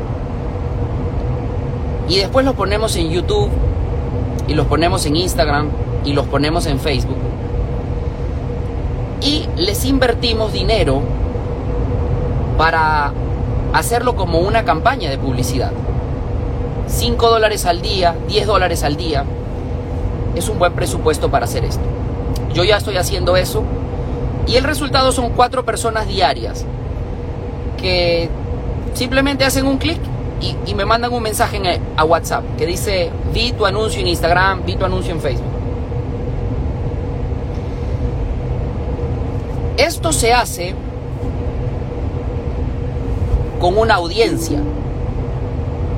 y 2.09 2.16
después 2.16 2.47
los 2.47 2.55
ponemos 2.55 2.97
en 2.97 3.11
YouTube 3.11 3.51
y 4.49 4.55
los 4.55 4.66
ponemos 4.66 5.05
en 5.05 5.16
Instagram 5.16 5.68
y 6.07 6.14
los 6.14 6.27
ponemos 6.27 6.64
en 6.64 6.81
Facebook 6.81 7.18
y 9.20 9.47
les 9.59 9.85
invertimos 9.85 10.55
dinero 10.55 11.03
para 12.57 13.12
hacerlo 13.75 14.16
como 14.16 14.38
una 14.38 14.64
campaña 14.64 15.11
de 15.11 15.18
publicidad. 15.18 15.73
5 16.87 17.29
dólares 17.29 17.66
al 17.66 17.83
día, 17.83 18.14
10 18.27 18.47
dólares 18.47 18.85
al 18.85 18.97
día, 18.97 19.27
es 20.37 20.49
un 20.49 20.59
buen 20.59 20.73
presupuesto 20.73 21.31
para 21.31 21.44
hacer 21.44 21.64
esto. 21.64 21.85
Yo 22.53 22.64
ya 22.64 22.77
estoy 22.77 22.97
haciendo 22.97 23.37
eso 23.37 23.64
y 24.47 24.57
el 24.57 24.64
resultado 24.64 25.12
son 25.12 25.31
cuatro 25.31 25.64
personas 25.64 26.07
diarias 26.07 26.64
que 27.77 28.29
simplemente 28.94 29.44
hacen 29.44 29.66
un 29.66 29.79
clic 29.79 29.99
y, 30.40 30.75
me 30.75 30.85
mandan 30.85 31.12
un 31.12 31.23
mensaje 31.23 31.61
a 31.97 32.05
WhatsApp 32.05 32.44
que 32.59 32.66
dice, 32.66 33.11
vi 33.33 33.53
tu 33.53 33.64
anuncio 33.64 34.01
en 34.01 34.09
Instagram, 34.09 34.64
vi 34.66 34.77
tu 34.77 34.85
anuncio 34.85 35.12
en 35.14 35.20
Facebook. 35.20 35.55
Esto 39.77 40.12
se 40.12 40.33
hace 40.33 40.75
con 43.61 43.79
una 43.79 43.94
audiencia, 43.94 44.59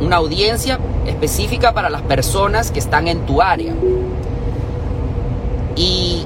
una 0.01 0.16
audiencia 0.16 0.79
específica 1.07 1.72
para 1.72 1.90
las 1.90 2.03
personas 2.03 2.70
que 2.70 2.79
están 2.79 3.09
en 3.09 3.27
tu 3.27 3.42
área. 3.42 3.75
Y 5.76 6.22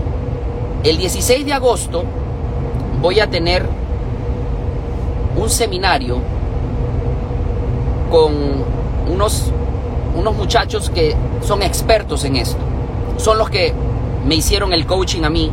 el 0.84 0.96
16 0.96 1.44
de 1.44 1.52
agosto 1.52 2.04
voy 3.02 3.18
a 3.18 3.28
tener 3.28 3.66
un 5.36 5.50
seminario 5.50 6.18
con 8.10 8.32
unos, 9.12 9.50
unos 10.16 10.36
muchachos 10.36 10.88
que 10.90 11.16
son 11.42 11.62
expertos 11.62 12.24
en 12.24 12.36
esto. 12.36 12.58
Son 13.16 13.38
los 13.38 13.50
que 13.50 13.74
me 14.26 14.36
hicieron 14.36 14.72
el 14.72 14.86
coaching 14.86 15.24
a 15.24 15.30
mí 15.30 15.50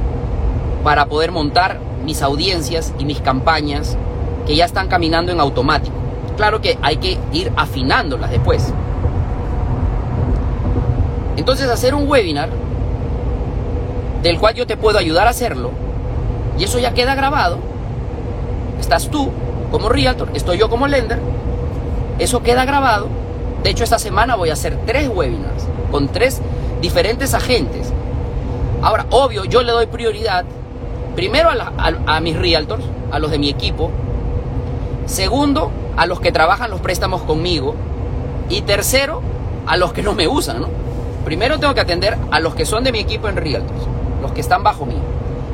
para 0.83 1.07
poder 1.07 1.31
montar 1.31 1.79
mis 2.05 2.21
audiencias 2.21 2.93
y 2.99 3.05
mis 3.05 3.19
campañas 3.19 3.97
que 4.45 4.55
ya 4.55 4.65
están 4.65 4.87
caminando 4.87 5.31
en 5.31 5.39
automático. 5.39 5.95
Claro 6.37 6.61
que 6.61 6.77
hay 6.81 6.97
que 6.97 7.17
ir 7.33 7.51
afinándolas 7.57 8.29
después. 8.29 8.71
Entonces 11.35 11.69
hacer 11.69 11.95
un 11.95 12.07
webinar 12.07 12.49
del 14.27 14.39
cual 14.39 14.55
yo 14.55 14.67
te 14.67 14.77
puedo 14.77 14.97
ayudar 14.97 15.27
a 15.27 15.31
hacerlo 15.31 15.71
y 16.59 16.63
eso 16.63 16.79
ya 16.79 16.93
queda 16.93 17.15
grabado. 17.15 17.59
Estás 18.79 19.09
tú 19.09 19.31
como 19.71 19.89
realtor, 19.89 20.29
estoy 20.33 20.57
yo 20.57 20.69
como 20.69 20.87
lender. 20.87 21.19
Eso 22.19 22.41
queda 22.41 22.65
grabado. 22.65 23.07
De 23.63 23.69
hecho, 23.69 23.83
esta 23.83 23.99
semana 23.99 24.35
voy 24.35 24.49
a 24.49 24.53
hacer 24.53 24.77
tres 24.85 25.09
webinars 25.09 25.67
con 25.91 26.07
tres 26.09 26.41
diferentes 26.81 27.33
agentes. 27.33 27.93
Ahora, 28.81 29.05
obvio, 29.09 29.45
yo 29.45 29.63
le 29.63 29.71
doy 29.71 29.87
prioridad 29.87 30.45
Primero 31.17 31.49
a, 31.49 32.19
mis 32.19 32.37
realtors, 32.37 32.83
a 33.11 33.17
los 33.17 33.31
de 33.31 33.39
mi 33.39 33.49
equipo. 33.49 33.89
Segundo, 35.07 35.71
a 35.95 36.05
los 36.05 36.19
que 36.19 36.31
trabajan 36.31 36.69
los 36.69 36.79
préstamos 36.79 37.23
conmigo. 37.23 37.73
Y 38.49 38.61
tercero, 38.61 39.23
a 39.65 39.77
los 39.77 39.93
que 39.93 40.03
no 40.03 40.13
me 40.13 40.27
usan, 40.27 40.61
¿no? 40.61 40.67
Primero 41.25 41.59
tengo 41.59 41.73
que 41.73 41.81
atender 41.81 42.15
a 42.29 42.39
los 42.39 42.53
que 42.53 42.67
son 42.67 42.83
de 42.83 42.91
mi 42.91 42.99
equipo 42.99 43.27
en 43.29 43.35
realtors, 43.35 43.81
los 44.21 44.31
que 44.31 44.41
están 44.41 44.63
bajo 44.63 44.85
mí. 44.85 44.95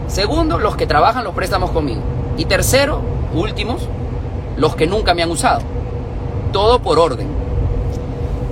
Segundo, 0.08 0.60
los 0.60 0.76
que 0.76 0.88
trabajan 0.88 1.24
los 1.24 1.34
préstamos 1.34 1.72
conmigo. 1.72 2.02
Y 2.38 2.46
tercero, 2.46 3.02
últimos, 3.34 3.88
los 4.58 4.76
que 4.76 4.88
nunca 4.88 5.14
me 5.14 5.24
han 5.24 5.32
usado. 5.32 5.62
Todo 6.52 6.80
por 6.80 7.00
orden. 7.00 7.28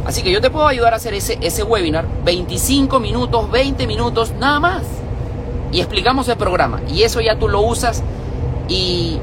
Así 0.06 0.24
que 0.24 0.32
yo 0.32 0.42
te 0.42 0.50
puedo 0.50 0.68
ayudar 0.68 0.94
a 0.94 0.98
hacer 0.98 1.14
ese, 1.14 1.38
ese 1.42 1.64
webinar, 1.64 2.06
25 2.26 3.00
minutos, 3.00 3.52
20 3.52 3.86
minutos, 3.86 4.34
nada 4.40 4.60
más 4.60 4.84
y 5.72 5.80
explicamos 5.80 6.28
el 6.28 6.38
programa. 6.38 6.82
Y 6.88 7.04
eso 7.04 7.22
ya 7.22 7.38
tú 7.38 7.48
lo 7.48 7.62
usas 7.62 8.04
y 8.68 9.18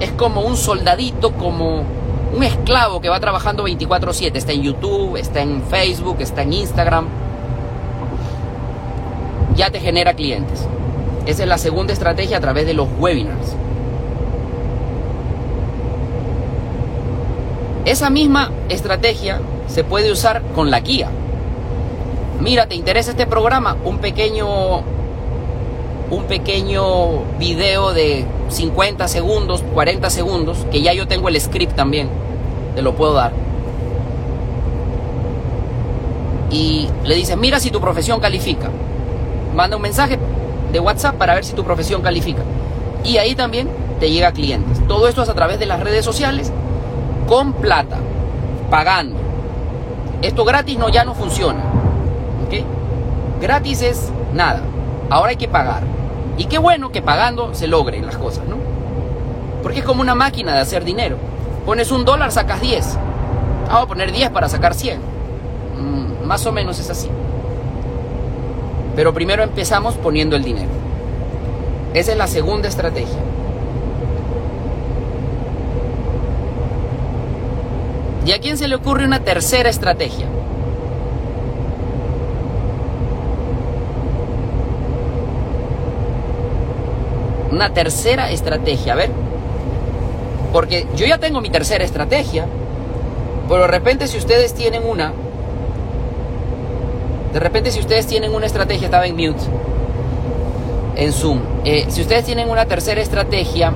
es 0.00 0.12
como 0.12 0.42
un 0.42 0.56
soldadito, 0.56 1.32
como 1.32 1.82
un 2.34 2.42
esclavo 2.42 3.00
que 3.00 3.08
va 3.08 3.20
trabajando 3.20 3.64
24/7. 3.64 4.38
Está 4.38 4.52
en 4.52 4.62
YouTube, 4.62 5.16
está 5.16 5.40
en 5.40 5.62
Facebook, 5.62 6.16
está 6.20 6.42
en 6.42 6.52
Instagram. 6.52 7.06
Ya 9.56 9.70
te 9.70 9.80
genera 9.80 10.14
clientes. 10.14 10.66
Esa 11.26 11.42
es 11.42 11.48
la 11.48 11.58
segunda 11.58 11.92
estrategia 11.92 12.38
a 12.38 12.40
través 12.40 12.66
de 12.66 12.74
los 12.74 12.88
webinars. 12.98 13.54
Esa 17.84 18.10
misma 18.10 18.50
estrategia 18.68 19.40
se 19.66 19.84
puede 19.84 20.12
usar 20.12 20.42
con 20.54 20.70
la 20.70 20.80
guía. 20.80 21.08
Mira, 22.40 22.66
¿te 22.66 22.74
interesa 22.74 23.10
este 23.10 23.26
programa? 23.26 23.76
Un 23.84 23.98
pequeño 23.98 24.82
un 26.10 26.24
pequeño 26.24 27.24
video 27.38 27.92
de 27.92 28.24
50 28.48 29.08
segundos, 29.08 29.62
40 29.74 30.08
segundos, 30.10 30.66
que 30.70 30.80
ya 30.80 30.92
yo 30.94 31.06
tengo 31.06 31.28
el 31.28 31.38
script 31.40 31.74
también, 31.74 32.08
te 32.74 32.82
lo 32.82 32.94
puedo 32.94 33.12
dar. 33.12 33.32
Y 36.50 36.88
le 37.04 37.14
dices, 37.14 37.36
mira 37.36 37.60
si 37.60 37.70
tu 37.70 37.80
profesión 37.80 38.20
califica. 38.20 38.70
Manda 39.58 39.74
un 39.74 39.82
mensaje 39.82 40.20
de 40.70 40.78
WhatsApp 40.78 41.16
para 41.16 41.34
ver 41.34 41.44
si 41.44 41.52
tu 41.52 41.64
profesión 41.64 42.00
califica. 42.00 42.42
Y 43.02 43.16
ahí 43.16 43.34
también 43.34 43.68
te 43.98 44.08
llega 44.08 44.30
clientes. 44.30 44.80
Todo 44.86 45.08
esto 45.08 45.24
es 45.24 45.28
a 45.28 45.34
través 45.34 45.58
de 45.58 45.66
las 45.66 45.80
redes 45.80 46.04
sociales, 46.04 46.52
con 47.26 47.54
plata, 47.54 47.96
pagando. 48.70 49.16
Esto 50.22 50.44
gratis 50.44 50.78
no 50.78 50.88
ya 50.90 51.04
no 51.04 51.12
funciona. 51.12 51.58
¿Ok? 52.46 52.62
Gratis 53.40 53.82
es 53.82 54.12
nada. 54.32 54.60
Ahora 55.10 55.30
hay 55.30 55.36
que 55.36 55.48
pagar. 55.48 55.82
Y 56.36 56.44
qué 56.44 56.58
bueno 56.58 56.92
que 56.92 57.02
pagando 57.02 57.52
se 57.52 57.66
logren 57.66 58.06
las 58.06 58.16
cosas, 58.16 58.46
¿no? 58.46 58.58
Porque 59.64 59.80
es 59.80 59.84
como 59.84 60.02
una 60.02 60.14
máquina 60.14 60.54
de 60.54 60.60
hacer 60.60 60.84
dinero. 60.84 61.16
Pones 61.66 61.90
un 61.90 62.04
dólar, 62.04 62.30
sacas 62.30 62.60
10. 62.60 62.96
Vamos 63.66 63.82
a 63.82 63.88
poner 63.88 64.12
10 64.12 64.30
para 64.30 64.48
sacar 64.48 64.74
100. 64.74 65.00
Mm, 65.00 66.28
más 66.28 66.46
o 66.46 66.52
menos 66.52 66.78
es 66.78 66.90
así. 66.90 67.10
Pero 68.98 69.14
primero 69.14 69.44
empezamos 69.44 69.94
poniendo 69.94 70.34
el 70.34 70.42
dinero. 70.42 70.70
Esa 71.94 72.10
es 72.10 72.18
la 72.18 72.26
segunda 72.26 72.66
estrategia. 72.66 73.20
¿Y 78.26 78.32
a 78.32 78.40
quién 78.40 78.58
se 78.58 78.66
le 78.66 78.74
ocurre 78.74 79.04
una 79.04 79.20
tercera 79.20 79.70
estrategia? 79.70 80.26
una 87.52 87.72
tercera 87.72 88.32
estrategia. 88.32 88.94
A 88.94 88.96
ver, 88.96 89.10
porque 90.52 90.88
yo 90.96 91.06
ya 91.06 91.18
tengo 91.18 91.40
mi 91.40 91.50
tercera 91.50 91.84
estrategia, 91.84 92.46
pero 93.48 93.62
de 93.62 93.68
repente 93.68 94.08
si 94.08 94.18
ustedes 94.18 94.54
tienen 94.54 94.82
una, 94.84 95.12
de 97.32 97.40
repente 97.40 97.70
si 97.70 97.80
ustedes 97.80 98.06
tienen 98.06 98.34
una 98.34 98.46
estrategia, 98.46 98.86
estaba 98.86 99.06
en 99.06 99.16
mute, 99.16 99.42
en 100.96 101.12
Zoom, 101.12 101.40
eh, 101.64 101.86
si 101.88 102.00
ustedes 102.00 102.24
tienen 102.24 102.50
una 102.50 102.66
tercera 102.66 103.00
estrategia, 103.00 103.72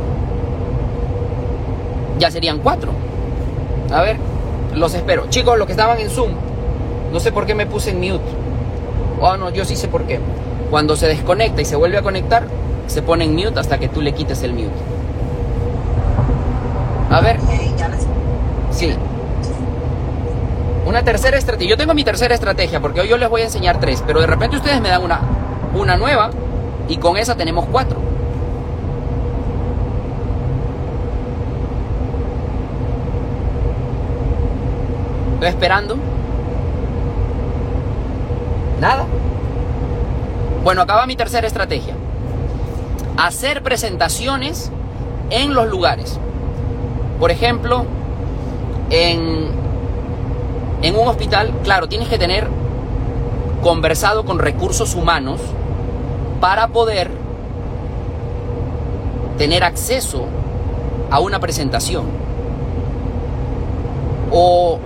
ya 2.19 2.31
serían 2.31 2.59
cuatro. 2.59 2.93
A 3.93 4.01
ver, 4.03 4.17
los 4.75 4.95
espero. 4.95 5.27
Chicos, 5.29 5.59
los 5.59 5.67
que 5.67 5.73
estaban 5.73 5.99
en 5.99 6.09
Zoom, 6.09 6.31
no 7.13 7.21
sé 7.21 7.33
por 7.33 7.47
qué 7.47 7.55
me 7.55 7.67
puse 7.67 7.91
en 7.91 8.01
mute. 8.01 8.25
Oh, 9.21 9.37
no, 9.37 9.51
yo 9.51 9.65
sí 9.65 9.77
sé 9.77 9.89
por 9.89 10.05
qué. 10.05 10.19
Cuando 10.71 10.97
se 10.97 11.07
desconecta 11.07 11.61
y 11.61 11.65
se 11.65 11.77
vuelve 11.77 11.99
a 11.99 12.03
conectar, 12.03 12.47
se 12.87 13.03
pone 13.03 13.25
en 13.25 13.35
mute 13.35 13.61
hasta 13.61 13.79
que 13.79 13.89
tú 13.89 14.01
le 14.01 14.13
quites 14.13 14.43
el 14.43 14.55
mute. 14.55 14.71
A 17.11 17.21
ver. 17.21 17.39
Sí. 18.71 18.95
Una 20.93 21.03
tercera 21.03 21.39
estrategia. 21.39 21.71
Yo 21.71 21.79
tengo 21.79 21.95
mi 21.95 22.05
tercera 22.05 22.35
estrategia 22.35 22.79
porque 22.79 23.01
hoy 23.01 23.09
yo 23.09 23.17
les 23.17 23.31
voy 23.31 23.41
a 23.41 23.45
enseñar 23.45 23.81
tres, 23.81 24.05
pero 24.07 24.21
de 24.21 24.27
repente 24.27 24.59
ustedes 24.59 24.79
me 24.83 24.91
dan 24.91 25.03
una, 25.03 25.23
una 25.75 25.97
nueva 25.97 26.29
y 26.87 26.99
con 26.99 27.17
esa 27.17 27.35
tenemos 27.35 27.65
cuatro. 27.73 27.97
Estoy 35.33 35.49
esperando. 35.49 35.97
Nada. 38.79 39.07
Bueno, 40.63 40.83
acaba 40.83 41.07
mi 41.07 41.17
tercera 41.17 41.47
estrategia 41.47 41.95
hacer 43.17 43.63
presentaciones 43.63 44.71
en 45.31 45.55
los 45.55 45.69
lugares. 45.69 46.19
Por 47.19 47.31
ejemplo, 47.31 47.87
en, 48.91 49.62
en 50.83 50.97
un 50.97 51.07
hospital, 51.07 51.53
claro, 51.63 51.89
tienes 51.89 52.09
que 52.09 52.19
tener 52.19 52.49
conversado 53.63 54.25
con 54.25 54.41
recursos 54.41 54.95
humanos 54.95 55.41
para 56.41 56.69
poder 56.69 57.11
tener 59.39 59.63
acceso 59.63 60.27
a 61.11 61.21
una 61.21 61.39
presentación. 61.39 62.07
O 64.33 64.81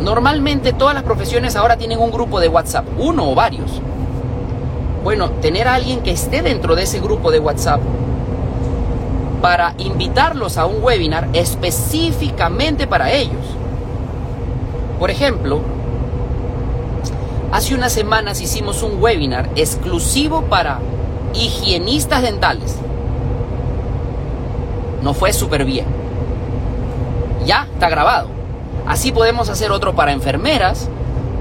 normalmente 0.00 0.72
todas 0.72 0.94
las 0.94 1.04
profesiones 1.04 1.54
ahora 1.54 1.76
tienen 1.76 2.00
un 2.00 2.10
grupo 2.10 2.40
de 2.40 2.48
WhatsApp, 2.48 2.86
uno 2.98 3.30
o 3.30 3.34
varios. 3.34 3.80
Bueno, 5.04 5.30
tener 5.30 5.68
a 5.68 5.74
alguien 5.74 6.00
que 6.00 6.10
esté 6.10 6.42
dentro 6.42 6.74
de 6.74 6.82
ese 6.82 7.00
grupo 7.00 7.30
de 7.30 7.38
WhatsApp 7.38 7.80
para 9.42 9.74
invitarlos 9.76 10.56
a 10.56 10.64
un 10.64 10.82
webinar 10.82 11.28
específicamente 11.34 12.86
para 12.86 13.12
ellos. 13.12 13.44
Por 14.98 15.10
ejemplo, 15.10 15.60
hace 17.50 17.74
unas 17.74 17.92
semanas 17.92 18.40
hicimos 18.40 18.82
un 18.82 19.02
webinar 19.02 19.50
exclusivo 19.56 20.42
para 20.42 20.78
higienistas 21.34 22.22
dentales. 22.22 22.76
No 25.02 25.12
fue 25.12 25.32
súper 25.32 25.64
bien. 25.64 25.86
Ya 27.44 27.66
está 27.74 27.88
grabado. 27.88 28.28
Así 28.86 29.10
podemos 29.10 29.48
hacer 29.48 29.72
otro 29.72 29.94
para 29.94 30.12
enfermeras, 30.12 30.88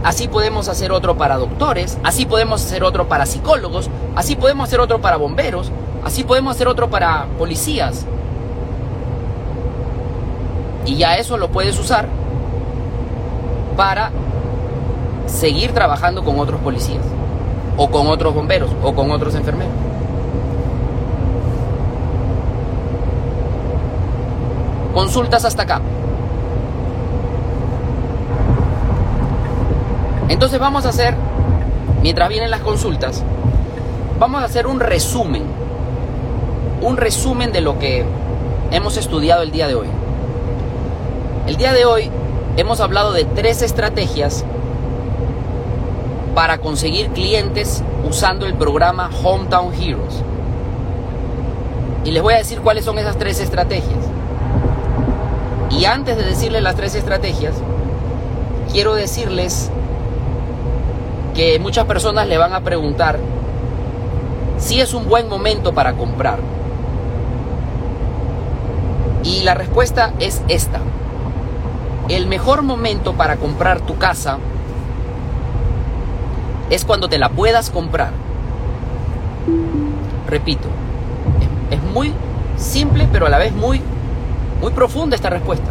Así 0.04 0.28
podemos 0.28 0.68
hacer 0.68 0.92
otro 0.92 1.16
para 1.16 1.38
doctores, 1.38 2.00
así 2.04 2.26
podemos 2.26 2.66
hacer 2.66 2.84
otro 2.84 3.08
para 3.08 3.28
psicólogos, 3.28 3.88
así 4.16 4.36
podemos 4.36 4.68
hacer 4.68 4.80
otro 4.80 5.00
para 5.00 5.18
bomberos, 5.18 5.72
así 6.04 6.24
podemos 6.24 6.56
hacer 6.56 6.68
otro 6.68 6.90
para 6.90 7.26
policías. 7.38 8.06
Y 10.86 10.96
ya 10.98 11.18
eso 11.18 11.38
lo 11.38 11.50
puedes 11.50 11.80
usar 11.80 12.08
para 13.78 14.12
seguir 15.28 15.74
trabajando 15.74 16.24
con 16.24 16.40
otros 16.40 16.60
policías, 16.62 17.04
o 17.78 17.90
con 17.90 18.08
otros 18.08 18.34
bomberos, 18.34 18.70
o 18.84 18.94
con 18.94 19.12
otros 19.12 19.36
enfermeros. 19.36 19.74
Consultas 24.94 25.46
hasta 25.46 25.64
acá. 25.64 25.82
Entonces 30.28 30.60
vamos 30.60 30.86
a 30.86 30.90
hacer, 30.90 31.16
mientras 32.02 32.28
vienen 32.30 32.52
las 32.52 32.62
consultas, 32.62 33.24
vamos 34.20 34.42
a 34.42 34.46
hacer 34.46 34.68
un 34.68 34.80
resumen, 34.80 35.44
un 36.82 36.98
resumen 36.98 37.52
de 37.52 37.62
lo 37.62 37.78
que 37.78 38.04
hemos 38.72 38.98
estudiado 38.98 39.44
el 39.44 39.52
día 39.52 39.68
de 39.68 39.76
hoy. 39.76 39.88
El 41.48 41.58
día 41.58 41.74
de 41.74 41.86
hoy 41.86 42.10
hemos 42.58 42.80
hablado 42.80 43.14
de 43.14 43.26
tres 43.26 43.62
estrategias 43.62 44.44
para 46.34 46.58
conseguir 46.58 47.10
clientes 47.10 47.84
usando 48.08 48.46
el 48.46 48.56
programa 48.56 49.10
Hometown 49.24 49.74
Heroes. 49.74 50.24
Y 52.04 52.12
les 52.12 52.24
voy 52.24 52.34
a 52.34 52.38
decir 52.38 52.62
cuáles 52.62 52.84
son 52.86 52.98
esas 52.98 53.18
tres 53.18 53.40
estrategias. 53.40 54.00
Y 55.70 55.86
antes 55.86 56.18
de 56.18 56.24
decirles 56.24 56.64
las 56.64 56.76
tres 56.76 56.96
estrategias, 56.96 57.54
quiero 58.72 58.96
decirles 58.96 59.70
que 61.36 61.60
muchas 61.60 61.86
personas 61.86 62.28
le 62.28 62.38
van 62.38 62.54
a 62.54 62.62
preguntar 62.62 63.20
si 64.58 64.82
es 64.82 64.94
un 64.94 65.08
buen 65.08 65.30
momento 65.30 65.74
para 65.74 65.94
comprar. 65.94 66.40
Y 69.24 69.42
la 69.42 69.54
respuesta 69.54 70.14
es 70.20 70.42
esta. 70.48 70.80
El 72.10 72.28
mejor 72.28 72.64
momento 72.64 73.14
para 73.14 73.38
comprar 73.38 73.82
tu 73.82 73.98
casa 73.98 74.38
es 76.70 76.86
cuando 76.86 77.08
te 77.08 77.20
la 77.20 77.30
puedas 77.30 77.70
comprar. 77.70 78.12
Repito, 80.28 80.68
es 81.70 81.82
muy 81.94 82.14
simple 82.58 83.08
pero 83.12 83.26
a 83.26 83.30
la 83.30 83.38
vez 83.38 83.54
muy, 83.54 83.82
muy 84.60 84.72
profunda 84.72 85.16
esta 85.16 85.30
respuesta. 85.30 85.70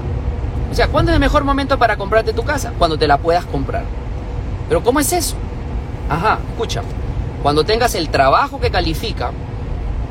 O 0.70 0.74
sea, 0.74 0.88
¿cuándo 0.88 1.10
es 1.10 1.14
el 1.16 1.20
mejor 1.20 1.44
momento 1.44 1.78
para 1.78 1.96
comprarte 1.96 2.32
tu 2.32 2.44
casa? 2.44 2.72
Cuando 2.78 2.96
te 2.96 3.08
la 3.08 3.18
puedas 3.18 3.44
comprar. 3.44 3.84
Pero 4.68 4.82
¿cómo 4.84 5.00
es 5.00 5.12
eso? 5.12 5.34
Ajá, 6.08 6.38
escucha, 6.50 6.82
cuando 7.42 7.64
tengas 7.64 7.94
el 7.94 8.08
trabajo 8.10 8.60
que 8.60 8.70
califica, 8.70 9.32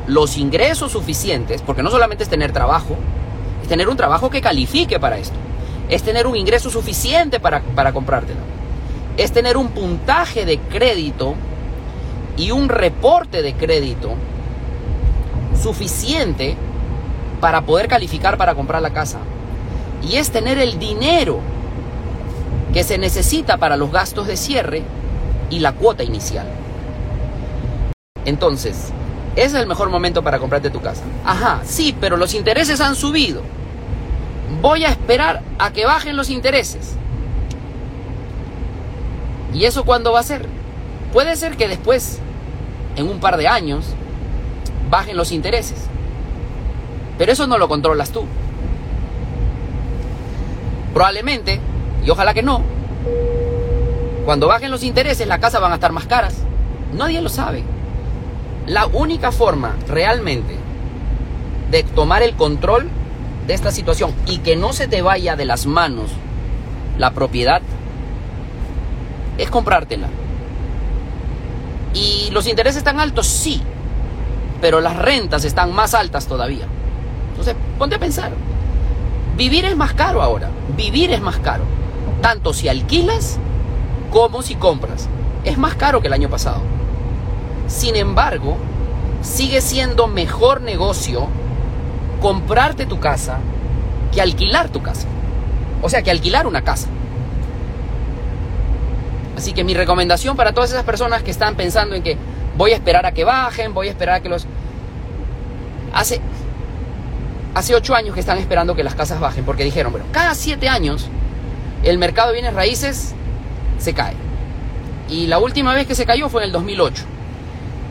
los 0.06 0.36
ingresos 0.36 0.92
suficientes, 0.92 1.62
porque 1.62 1.82
no 1.82 1.90
solamente 1.90 2.24
es 2.24 2.28
tener 2.28 2.52
trabajo, 2.52 2.96
tener 3.70 3.88
un 3.88 3.96
trabajo 3.96 4.30
que 4.30 4.40
califique 4.40 4.98
para 4.98 5.16
esto, 5.16 5.36
es 5.88 6.02
tener 6.02 6.26
un 6.26 6.34
ingreso 6.34 6.70
suficiente 6.70 7.38
para, 7.38 7.60
para 7.60 7.92
comprártela, 7.92 8.40
es 9.16 9.30
tener 9.30 9.56
un 9.56 9.68
puntaje 9.68 10.44
de 10.44 10.58
crédito 10.58 11.36
y 12.36 12.50
un 12.50 12.68
reporte 12.68 13.42
de 13.42 13.54
crédito 13.54 14.14
suficiente 15.62 16.56
para 17.40 17.60
poder 17.60 17.86
calificar 17.86 18.36
para 18.36 18.56
comprar 18.56 18.82
la 18.82 18.90
casa. 18.90 19.20
Y 20.02 20.16
es 20.16 20.30
tener 20.30 20.58
el 20.58 20.80
dinero 20.80 21.38
que 22.72 22.82
se 22.82 22.98
necesita 22.98 23.56
para 23.56 23.76
los 23.76 23.92
gastos 23.92 24.26
de 24.26 24.36
cierre 24.36 24.82
y 25.48 25.60
la 25.60 25.74
cuota 25.74 26.02
inicial. 26.02 26.46
Entonces, 28.24 28.92
es 29.36 29.54
el 29.54 29.68
mejor 29.68 29.90
momento 29.90 30.24
para 30.24 30.40
comprarte 30.40 30.70
tu 30.70 30.80
casa. 30.80 31.02
Ajá, 31.24 31.60
sí, 31.64 31.94
pero 32.00 32.16
los 32.16 32.34
intereses 32.34 32.80
han 32.80 32.96
subido. 32.96 33.42
Voy 34.60 34.84
a 34.84 34.90
esperar 34.90 35.42
a 35.58 35.72
que 35.72 35.86
bajen 35.86 36.16
los 36.16 36.28
intereses. 36.28 36.96
¿Y 39.54 39.64
eso 39.64 39.84
cuándo 39.84 40.12
va 40.12 40.20
a 40.20 40.24
ser? 40.24 40.46
Puede 41.12 41.36
ser 41.36 41.56
que 41.56 41.68
después, 41.68 42.18
en 42.96 43.08
un 43.08 43.20
par 43.20 43.36
de 43.36 43.48
años, 43.48 43.86
bajen 44.90 45.16
los 45.16 45.32
intereses. 45.32 45.86
Pero 47.18 47.32
eso 47.32 47.46
no 47.46 47.58
lo 47.58 47.68
controlas 47.68 48.10
tú. 48.10 48.24
Probablemente, 50.92 51.60
y 52.04 52.10
ojalá 52.10 52.34
que 52.34 52.42
no, 52.42 52.62
cuando 54.24 54.46
bajen 54.46 54.70
los 54.70 54.82
intereses 54.82 55.26
las 55.26 55.38
casas 55.38 55.60
van 55.60 55.72
a 55.72 55.76
estar 55.76 55.92
más 55.92 56.06
caras. 56.06 56.36
Nadie 56.92 57.20
lo 57.20 57.28
sabe. 57.28 57.62
La 58.66 58.86
única 58.86 59.32
forma 59.32 59.74
realmente 59.88 60.56
de 61.70 61.82
tomar 61.82 62.22
el 62.22 62.34
control 62.34 62.88
de 63.50 63.56
esta 63.56 63.72
situación 63.72 64.14
y 64.26 64.38
que 64.38 64.54
no 64.54 64.72
se 64.72 64.86
te 64.86 65.02
vaya 65.02 65.34
de 65.34 65.44
las 65.44 65.66
manos 65.66 66.12
la 66.98 67.10
propiedad 67.10 67.60
es 69.38 69.50
comprártela. 69.50 70.06
¿Y 71.92 72.30
los 72.30 72.46
intereses 72.46 72.76
están 72.76 73.00
altos? 73.00 73.26
Sí, 73.26 73.60
pero 74.60 74.80
las 74.80 74.94
rentas 74.94 75.44
están 75.44 75.72
más 75.72 75.94
altas 75.94 76.28
todavía. 76.28 76.66
Entonces, 77.30 77.56
ponte 77.76 77.96
a 77.96 77.98
pensar. 77.98 78.30
Vivir 79.36 79.64
es 79.64 79.76
más 79.76 79.94
caro 79.94 80.22
ahora. 80.22 80.48
Vivir 80.76 81.10
es 81.10 81.20
más 81.20 81.38
caro. 81.38 81.64
Tanto 82.22 82.52
si 82.52 82.68
alquilas 82.68 83.40
como 84.12 84.42
si 84.42 84.54
compras. 84.54 85.08
Es 85.42 85.58
más 85.58 85.74
caro 85.74 86.00
que 86.00 86.06
el 86.06 86.12
año 86.12 86.30
pasado. 86.30 86.60
Sin 87.66 87.96
embargo, 87.96 88.58
sigue 89.22 89.60
siendo 89.60 90.06
mejor 90.06 90.60
negocio 90.60 91.26
comprarte 92.20 92.86
tu 92.86 93.00
casa 93.00 93.38
que 94.12 94.20
alquilar 94.20 94.68
tu 94.68 94.82
casa. 94.82 95.06
O 95.82 95.88
sea, 95.88 96.02
que 96.02 96.10
alquilar 96.10 96.46
una 96.46 96.62
casa. 96.62 96.88
Así 99.36 99.52
que 99.52 99.64
mi 99.64 99.74
recomendación 99.74 100.36
para 100.36 100.52
todas 100.52 100.70
esas 100.70 100.84
personas 100.84 101.22
que 101.22 101.30
están 101.30 101.54
pensando 101.54 101.94
en 101.94 102.02
que 102.02 102.18
voy 102.56 102.72
a 102.72 102.74
esperar 102.74 103.06
a 103.06 103.12
que 103.12 103.24
bajen, 103.24 103.72
voy 103.72 103.88
a 103.88 103.90
esperar 103.90 104.16
a 104.16 104.20
que 104.20 104.28
los... 104.28 104.46
Hace, 105.94 106.20
hace 107.54 107.74
ocho 107.74 107.94
años 107.94 108.14
que 108.14 108.20
están 108.20 108.38
esperando 108.38 108.74
que 108.74 108.84
las 108.84 108.94
casas 108.94 109.18
bajen, 109.18 109.44
porque 109.44 109.64
dijeron, 109.64 109.92
bueno, 109.92 110.06
cada 110.12 110.34
siete 110.34 110.68
años 110.68 111.08
el 111.82 111.98
mercado 111.98 112.28
de 112.28 112.34
bienes 112.34 112.54
raíces 112.54 113.14
se 113.78 113.94
cae. 113.94 114.14
Y 115.08 115.26
la 115.26 115.38
última 115.38 115.74
vez 115.74 115.86
que 115.86 115.94
se 115.94 116.04
cayó 116.04 116.28
fue 116.28 116.42
en 116.42 116.48
el 116.48 116.52
2008. 116.52 117.02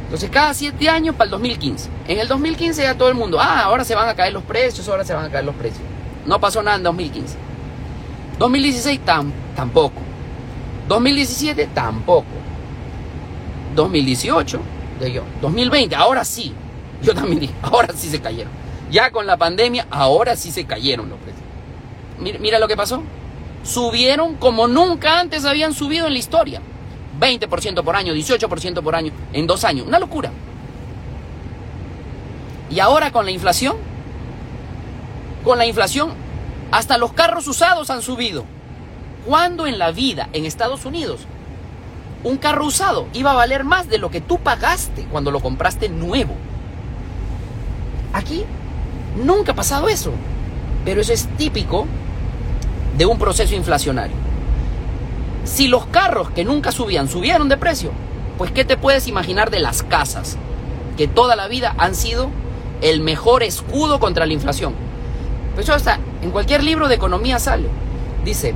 Entonces 0.10 0.32
cada 0.32 0.56
siete 0.56 0.90
años 0.90 1.14
para 1.14 1.26
el 1.26 1.32
2015. 1.32 1.88
En 2.08 2.18
el 2.18 2.28
2015 2.28 2.82
ya 2.82 2.98
todo 2.98 3.10
el 3.10 3.16
mundo, 3.16 3.40
ah, 3.40 3.62
ahora 3.66 3.86
se 3.86 3.94
van 3.94 4.10
a 4.10 4.16
caer 4.16 4.34
los 4.34 4.42
precios, 4.42 4.90
ahora 4.90 5.06
se 5.06 5.14
van 5.14 5.26
a 5.26 5.30
caer 5.30 5.46
los 5.46 5.54
precios. 5.54 5.84
No 6.26 6.40
pasó 6.40 6.64
nada 6.64 6.78
en 6.78 6.84
2015. 6.84 7.38
2016 8.40 9.02
tampoco. 9.56 10.02
2017 10.88 11.70
tampoco. 11.76 12.26
2018, 13.76 14.60
de 15.00 15.12
yo. 15.12 15.24
2020, 15.44 15.96
ahora 15.96 16.26
sí. 16.26 16.56
Yo 17.04 17.14
también 17.14 17.42
dije, 17.42 17.54
ahora 17.62 17.94
sí 17.96 18.10
se 18.10 18.20
cayeron. 18.20 18.52
Ya 18.90 19.12
con 19.12 19.28
la 19.28 19.38
pandemia, 19.38 19.86
ahora 19.92 20.36
sí 20.36 20.52
se 20.52 20.66
cayeron 20.66 21.08
los 21.08 21.20
precios. 21.20 21.44
Mira, 22.18 22.40
mira 22.40 22.58
lo 22.58 22.68
que 22.68 22.76
pasó. 22.76 23.04
Subieron 23.64 24.38
como 24.38 24.68
nunca 24.68 25.20
antes 25.20 25.46
habían 25.46 25.76
subido 25.76 26.08
en 26.08 26.14
la 26.14 26.20
historia. 26.20 26.64
20% 27.20 27.84
por 27.84 27.96
año, 27.96 28.14
18% 28.14 28.82
por 28.82 28.96
año, 28.96 29.12
en 29.34 29.48
dos 29.48 29.64
años. 29.64 29.88
Una 29.88 30.00
locura. 30.00 30.32
Y 32.70 32.80
ahora 32.80 33.12
con 33.12 33.26
la 33.26 33.32
inflación, 33.32 33.78
con 35.44 35.58
la 35.58 35.66
inflación, 35.66 36.12
hasta 36.72 36.98
los 36.98 37.14
carros 37.14 37.48
usados 37.48 37.90
han 37.90 38.02
subido. 38.02 38.46
¿Cuándo 39.26 39.68
en 39.68 39.80
la 39.80 39.92
vida 39.92 40.30
en 40.34 40.46
Estados 40.46 40.86
Unidos 40.86 41.22
un 42.24 42.38
carro 42.38 42.66
usado 42.66 43.08
iba 43.14 43.32
a 43.32 43.36
valer 43.36 43.64
más 43.64 43.88
de 43.88 43.98
lo 43.98 44.12
que 44.12 44.22
tú 44.22 44.40
pagaste 44.40 45.06
cuando 45.12 45.32
lo 45.32 45.40
compraste 45.40 45.90
nuevo? 45.90 46.34
Aquí 48.14 48.44
nunca 49.24 49.52
ha 49.52 49.56
pasado 49.56 49.90
eso. 49.90 50.12
Pero 50.86 51.02
eso 51.02 51.14
es 51.14 51.28
típico 51.38 51.86
de 52.98 53.06
un 53.06 53.18
proceso 53.18 53.56
inflacionario. 53.56 54.29
Si 55.44 55.68
los 55.68 55.86
carros 55.88 56.30
que 56.32 56.44
nunca 56.46 56.72
subían 56.72 57.08
subieron 57.08 57.50
de 57.50 57.58
precio, 57.58 57.92
pues 58.38 58.52
¿qué 58.52 58.66
te 58.66 58.78
puedes 58.78 59.08
imaginar 59.08 59.50
de 59.50 59.60
las 59.60 59.84
casas? 59.84 60.38
Que 60.98 61.08
toda 61.08 61.36
la 61.36 61.48
vida 61.48 61.76
han 61.78 61.96
sido 61.96 62.30
el 62.82 63.02
mejor 63.02 63.44
escudo 63.44 64.00
contra 64.00 64.26
la 64.26 64.34
inflación. 64.34 64.74
Pues 65.56 65.68
eso 65.68 65.92
en 66.22 66.32
cualquier 66.32 66.64
libro 66.64 66.88
de 66.88 66.96
economía 66.96 67.40
sale. 67.40 67.68
Dice, 68.24 68.54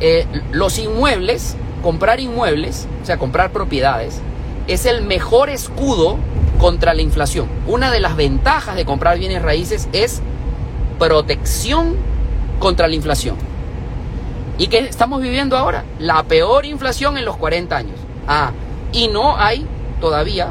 eh, 0.00 0.26
los 0.50 0.78
inmuebles, 0.78 1.56
comprar 1.82 2.20
inmuebles, 2.20 2.86
o 3.02 3.06
sea, 3.06 3.18
comprar 3.18 3.50
propiedades, 3.52 4.20
es 4.66 4.86
el 4.86 5.02
mejor 5.02 5.50
escudo 5.50 6.18
contra 6.58 6.94
la 6.94 7.02
inflación. 7.02 7.48
Una 7.66 7.90
de 7.90 8.00
las 8.00 8.16
ventajas 8.16 8.76
de 8.76 8.84
comprar 8.84 9.18
bienes 9.18 9.42
raíces 9.42 9.88
es 9.92 10.20
protección 10.98 11.96
contra 12.58 12.88
la 12.88 12.94
inflación. 12.94 13.49
¿Y 14.60 14.68
qué 14.68 14.80
estamos 14.80 15.22
viviendo 15.22 15.56
ahora? 15.56 15.84
La 15.98 16.22
peor 16.22 16.66
inflación 16.66 17.16
en 17.16 17.24
los 17.24 17.38
40 17.38 17.74
años. 17.74 17.98
Ah, 18.28 18.50
y 18.92 19.08
no 19.08 19.38
hay 19.38 19.66
todavía, 20.02 20.50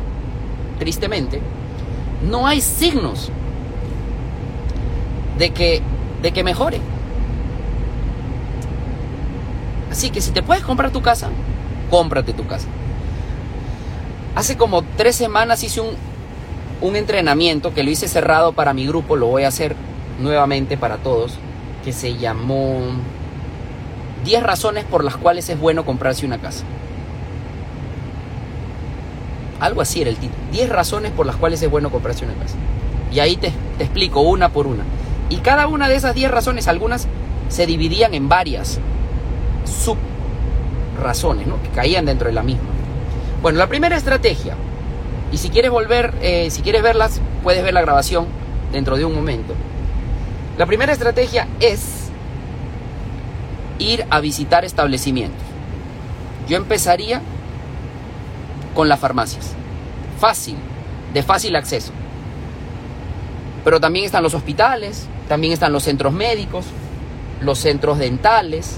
tristemente, 0.79 1.39
no 2.27 2.47
hay 2.47 2.59
signos 2.59 3.29
de 5.37 5.51
que, 5.51 5.83
de 6.23 6.31
que 6.31 6.43
mejore. 6.43 6.81
Así 9.91 10.09
que 10.09 10.21
si 10.21 10.31
te 10.31 10.41
puedes 10.41 10.63
comprar 10.63 10.89
tu 10.89 11.03
casa, 11.03 11.29
cómprate 11.91 12.33
tu 12.33 12.47
casa. 12.47 12.67
Hace 14.33 14.57
como 14.57 14.81
tres 14.97 15.17
semanas 15.17 15.63
hice 15.63 15.81
un, 15.81 15.91
un 16.81 16.95
entrenamiento 16.95 17.75
que 17.75 17.83
lo 17.83 17.91
hice 17.91 18.07
cerrado 18.07 18.53
para 18.53 18.73
mi 18.73 18.87
grupo, 18.87 19.15
lo 19.15 19.27
voy 19.27 19.43
a 19.43 19.49
hacer 19.49 19.75
nuevamente 20.19 20.77
para 20.77 20.97
todos, 20.97 21.33
que 21.85 21.93
se 21.93 22.17
llamó 22.17 22.79
10 24.25 24.43
razones 24.43 24.83
por 24.85 25.03
las 25.03 25.17
cuales 25.17 25.49
es 25.49 25.59
bueno 25.59 25.85
comprarse 25.85 26.25
una 26.25 26.37
casa. 26.37 26.65
Algo 29.59 29.81
así 29.81 30.01
era 30.01 30.09
el 30.09 30.17
título. 30.17 30.41
10 30.51 30.69
razones 30.69 31.11
por 31.11 31.25
las 31.25 31.35
cuales 31.35 31.61
es 31.61 31.69
bueno 31.69 31.89
comprarse 31.91 32.25
una 32.25 32.33
casa. 32.35 32.55
Y 33.11 33.19
ahí 33.19 33.35
te, 33.37 33.51
explico 33.79 34.21
una 34.21 34.49
por 34.49 34.67
una. 34.67 34.83
Y 35.29 35.37
cada 35.37 35.67
una 35.67 35.89
de 35.89 35.95
esas 35.95 36.15
10 36.15 36.31
razones, 36.31 36.67
algunas 36.67 37.07
se 37.49 37.65
dividían 37.65 38.13
en 38.13 38.29
varias 38.29 38.79
sub-razones, 39.65 41.47
¿no? 41.47 41.61
que 41.61 41.69
caían 41.69 42.05
dentro 42.05 42.27
de 42.27 42.33
la 42.33 42.43
misma. 42.43 42.69
Bueno, 43.41 43.57
la 43.57 43.67
primera 43.67 43.95
estrategia, 43.95 44.55
y 45.31 45.37
si 45.37 45.49
quieres 45.49 45.71
volver, 45.71 46.13
eh, 46.21 46.49
si 46.51 46.61
quieres 46.61 46.81
verlas, 46.81 47.21
puedes 47.43 47.63
ver 47.63 47.73
la 47.73 47.81
grabación 47.81 48.27
dentro 48.71 48.97
de 48.97 49.05
un 49.05 49.13
momento. 49.13 49.53
La 50.57 50.65
primera 50.65 50.91
estrategia 50.91 51.47
es 51.59 51.98
ir 53.79 54.05
a 54.09 54.19
visitar 54.19 54.65
establecimientos. 54.65 55.41
Yo 56.47 56.57
empezaría 56.57 57.21
con 58.75 58.87
las 58.89 58.99
farmacias. 58.99 59.53
Fácil, 60.19 60.55
de 61.13 61.23
fácil 61.23 61.55
acceso. 61.55 61.91
Pero 63.63 63.79
también 63.79 64.05
están 64.05 64.23
los 64.23 64.33
hospitales, 64.33 65.07
también 65.27 65.53
están 65.53 65.73
los 65.73 65.83
centros 65.83 66.13
médicos, 66.13 66.65
los 67.41 67.59
centros 67.59 67.97
dentales, 67.97 68.77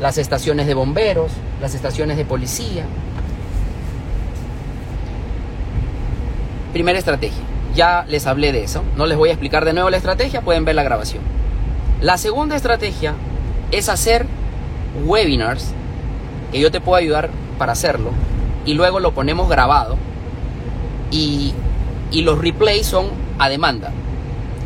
las 0.00 0.18
estaciones 0.18 0.66
de 0.66 0.74
bomberos, 0.74 1.32
las 1.60 1.74
estaciones 1.74 2.16
de 2.16 2.24
policía. 2.24 2.84
Primera 6.72 6.98
estrategia 6.98 7.42
ya 7.74 8.04
les 8.08 8.26
hablé 8.26 8.52
de 8.52 8.64
eso. 8.64 8.82
No 8.96 9.06
les 9.06 9.16
voy 9.16 9.28
a 9.28 9.32
explicar 9.32 9.64
de 9.64 9.72
nuevo 9.72 9.90
la 9.90 9.96
estrategia, 9.96 10.42
pueden 10.42 10.64
ver 10.64 10.74
la 10.74 10.82
grabación. 10.82 11.22
La 12.00 12.18
segunda 12.18 12.56
estrategia 12.56 13.14
es 13.70 13.88
hacer 13.88 14.26
webinars, 15.04 15.72
que 16.52 16.60
yo 16.60 16.70
te 16.70 16.80
puedo 16.80 16.96
ayudar 16.96 17.30
para 17.58 17.72
hacerlo, 17.72 18.10
y 18.64 18.74
luego 18.74 19.00
lo 19.00 19.12
ponemos 19.12 19.48
grabado, 19.48 19.96
y, 21.10 21.52
y 22.10 22.22
los 22.22 22.38
replays 22.38 22.86
son 22.86 23.06
a 23.38 23.48
demanda. 23.48 23.92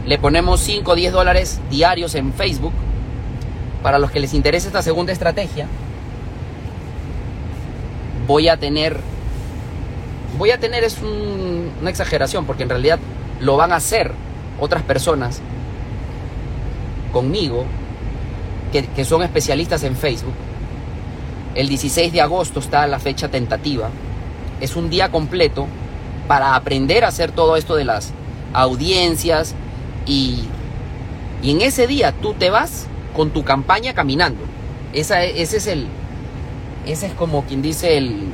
Le 0.06 0.18
ponemos 0.18 0.60
5 0.60 0.90
o 0.90 0.94
10 0.94 1.12
dólares 1.12 1.60
diarios 1.70 2.14
en 2.14 2.32
Facebook 2.32 2.72
para 3.82 3.98
los 3.98 4.10
que 4.10 4.20
les 4.20 4.34
interese 4.34 4.66
esta 4.66 4.82
segunda 4.82 5.12
estrategia. 5.12 5.66
Voy 8.26 8.48
a 8.48 8.56
tener 8.56 8.98
voy 10.38 10.50
a 10.50 10.58
tener 10.58 10.84
es 10.84 10.98
una 11.00 11.90
exageración, 11.90 12.46
porque 12.46 12.62
en 12.62 12.68
realidad 12.68 12.98
lo 13.40 13.56
van 13.56 13.72
a 13.72 13.76
hacer 13.76 14.12
otras 14.58 14.82
personas 14.82 15.40
conmigo, 17.12 17.64
que, 18.72 19.04
son 19.04 19.22
especialistas 19.22 19.84
en 19.84 19.94
Facebook. 19.96 20.34
El 21.54 21.68
16 21.68 22.12
de 22.12 22.20
agosto 22.20 22.60
está 22.60 22.86
la 22.86 22.98
fecha 22.98 23.28
tentativa. 23.28 23.90
Es 24.60 24.74
un 24.74 24.88
día 24.88 25.10
completo 25.10 25.66
para 26.26 26.54
aprender 26.54 27.04
a 27.04 27.08
hacer 27.08 27.30
todo 27.30 27.56
esto 27.56 27.76
de 27.76 27.84
las 27.84 28.12
audiencias 28.54 29.54
y, 30.06 30.44
y 31.42 31.50
en 31.50 31.60
ese 31.60 31.86
día 31.86 32.12
tú 32.12 32.32
te 32.34 32.50
vas 32.50 32.86
con 33.14 33.30
tu 33.30 33.44
campaña 33.44 33.92
caminando. 33.92 34.40
Esa, 34.94 35.24
ese 35.24 35.58
es 35.58 35.66
el, 35.66 35.86
ese 36.86 37.06
es 37.06 37.12
como 37.12 37.44
quien 37.44 37.60
dice 37.60 37.98
el, 37.98 38.24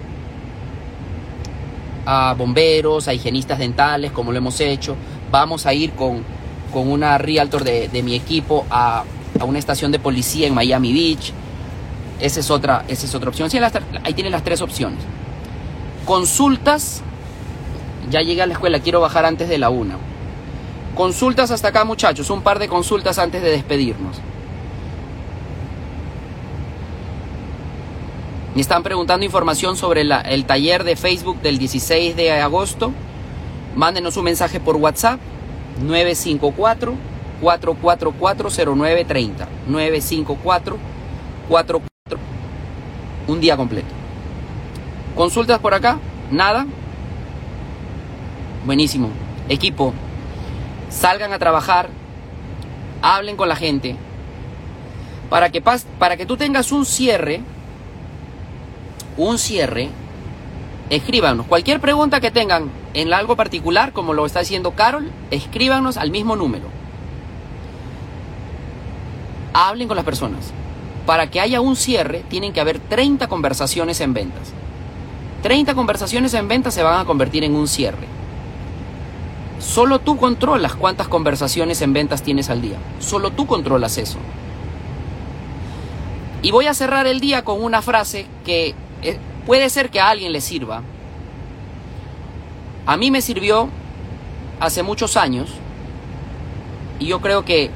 a 2.03 2.33
bomberos, 2.35 3.07
a 3.07 3.13
higienistas 3.13 3.59
dentales, 3.59 4.11
como 4.11 4.31
lo 4.31 4.39
hemos 4.39 4.59
hecho. 4.59 4.95
Vamos 5.29 5.67
a 5.67 5.73
ir 5.75 5.91
con, 5.91 6.23
con 6.73 6.89
una 6.91 7.19
realtor 7.19 7.63
de, 7.63 8.01
mi 8.03 8.15
equipo 8.15 8.65
a, 8.71 9.03
una 9.45 9.59
estación 9.59 9.91
de 9.91 9.99
policía 9.99 10.47
en 10.47 10.55
Miami 10.55 10.93
Beach. 10.93 11.31
Esa 12.19 12.39
es 12.39 12.49
otra, 12.49 12.85
esa 12.87 13.05
es 13.05 13.13
otra 13.13 13.29
opción. 13.29 13.51
ahí 14.03 14.13
tienen 14.15 14.31
las 14.31 14.43
tres 14.43 14.61
opciones. 14.61 14.99
Consultas. 16.05 17.03
Ya 18.09 18.21
llegué 18.21 18.41
a 18.41 18.47
la 18.47 18.53
escuela, 18.53 18.79
quiero 18.79 18.99
bajar 18.99 19.25
antes 19.25 19.47
de 19.47 19.59
la 19.59 19.69
una. 19.69 19.97
Consultas 20.97 21.51
hasta 21.51 21.67
acá, 21.67 21.85
muchachos. 21.85 22.31
Un 22.31 22.41
par 22.41 22.57
de 22.57 22.67
consultas 22.67 23.19
antes 23.19 23.43
de 23.43 23.51
despedirnos. 23.51 24.17
Me 28.55 28.61
están 28.61 28.81
preguntando 28.81 29.23
información 29.23 29.77
sobre 29.77 30.01
el 30.01 30.45
taller 30.45 30.83
de 30.83 30.95
Facebook 30.95 31.39
del 31.43 31.59
16 31.59 32.15
de 32.15 32.31
agosto. 32.41 32.91
Mándenos 33.75 34.17
un 34.17 34.23
mensaje 34.23 34.59
por 34.59 34.75
WhatsApp 34.77 35.19
954 35.83 36.95
444 37.41 38.49
0930 38.75 39.47
954 39.67 40.77
44 41.47 42.19
un 43.27 43.39
día 43.39 43.55
completo. 43.55 43.93
¿Consultas 45.15 45.59
por 45.59 45.75
acá? 45.75 45.99
¿Nada? 46.31 46.65
Buenísimo. 48.65 49.09
Equipo, 49.47 49.93
salgan 50.89 51.33
a 51.33 51.39
trabajar, 51.39 51.89
hablen 53.01 53.38
con 53.38 53.49
la 53.49 53.55
gente, 53.55 53.95
para 55.29 55.49
que, 55.49 55.61
para 55.61 56.17
que 56.17 56.25
tú 56.25 56.38
tengas 56.38 56.71
un 56.71 56.85
cierre 56.85 57.41
un 59.17 59.39
cierre, 59.39 59.89
escríbanos. 60.89 61.47
Cualquier 61.47 61.79
pregunta 61.81 62.21
que 62.21 62.31
tengan 62.31 62.69
en 62.93 63.13
algo 63.13 63.35
particular, 63.35 63.91
como 63.91 64.13
lo 64.13 64.25
está 64.25 64.39
diciendo 64.39 64.71
Carol, 64.71 65.11
escríbanos 65.31 65.97
al 65.97 66.11
mismo 66.11 66.35
número. 66.35 66.65
Hablen 69.53 69.88
con 69.88 69.97
las 69.97 70.05
personas. 70.05 70.53
Para 71.05 71.29
que 71.31 71.41
haya 71.41 71.61
un 71.61 71.75
cierre, 71.75 72.23
tienen 72.29 72.53
que 72.53 72.61
haber 72.61 72.79
30 72.79 73.27
conversaciones 73.27 73.99
en 74.01 74.13
ventas. 74.13 74.53
30 75.41 75.73
conversaciones 75.73 76.33
en 76.33 76.47
ventas 76.47 76.73
se 76.73 76.83
van 76.83 76.99
a 76.99 77.05
convertir 77.05 77.43
en 77.43 77.55
un 77.55 77.67
cierre. 77.67 78.16
Solo 79.59 79.99
tú 79.99 80.17
controlas 80.17 80.75
cuántas 80.75 81.07
conversaciones 81.07 81.81
en 81.81 81.93
ventas 81.93 82.21
tienes 82.21 82.49
al 82.49 82.61
día. 82.61 82.77
Solo 82.99 83.31
tú 83.31 83.47
controlas 83.47 83.97
eso. 83.97 84.19
Y 86.43 86.51
voy 86.51 86.67
a 86.67 86.73
cerrar 86.73 87.07
el 87.07 87.19
día 87.19 87.43
con 87.43 87.63
una 87.63 87.81
frase 87.81 88.27
que 88.45 88.75
eh, 89.01 89.17
puede 89.45 89.69
ser 89.69 89.89
que 89.89 89.99
a 89.99 90.09
alguien 90.09 90.31
le 90.31 90.41
sirva. 90.41 90.83
A 92.85 92.97
mí 92.97 93.09
me 93.09 93.21
sirvió 93.21 93.69
hace 94.59 94.83
muchos 94.83 95.17
años 95.17 95.49
y 96.99 97.07
yo 97.07 97.19
creo 97.19 97.43
que 97.43 97.71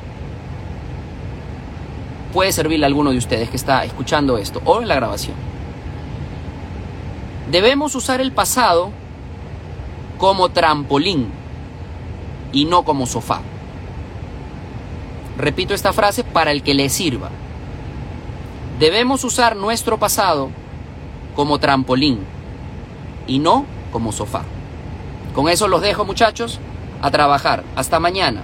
puede 2.32 2.52
servirle 2.52 2.86
a 2.86 2.88
alguno 2.88 3.12
de 3.12 3.18
ustedes 3.18 3.50
que 3.50 3.58
está 3.58 3.84
escuchando 3.84 4.38
esto 4.38 4.62
o 4.66 4.82
en 4.82 4.88
la 4.88 4.96
grabación. 4.96 5.36
Debemos 7.52 7.96
usar 7.96 8.22
el 8.22 8.32
pasado 8.32 8.92
como 10.18 10.50
trampolín 10.50 11.41
y 12.52 12.66
no 12.66 12.84
como 12.84 13.06
sofá. 13.06 13.42
Repito 15.38 15.74
esta 15.74 15.94
frase 15.94 16.24
para 16.24 16.52
el 16.52 16.64
que 16.64 16.74
le 16.74 16.90
sirva. 16.90 17.30
Debemos 18.80 19.24
usar 19.24 19.56
nuestro 19.56 19.98
pasado 19.98 20.50
como 21.36 21.60
trampolín 21.60 22.20
y 23.28 23.40
no 23.40 23.66
como 23.92 24.12
sofá. 24.12 24.44
Con 25.34 25.50
eso 25.50 25.68
los 25.68 25.82
dejo 25.82 26.04
muchachos 26.04 26.60
a 27.02 27.10
trabajar. 27.12 27.64
Hasta 27.76 28.00
mañana. 28.00 28.42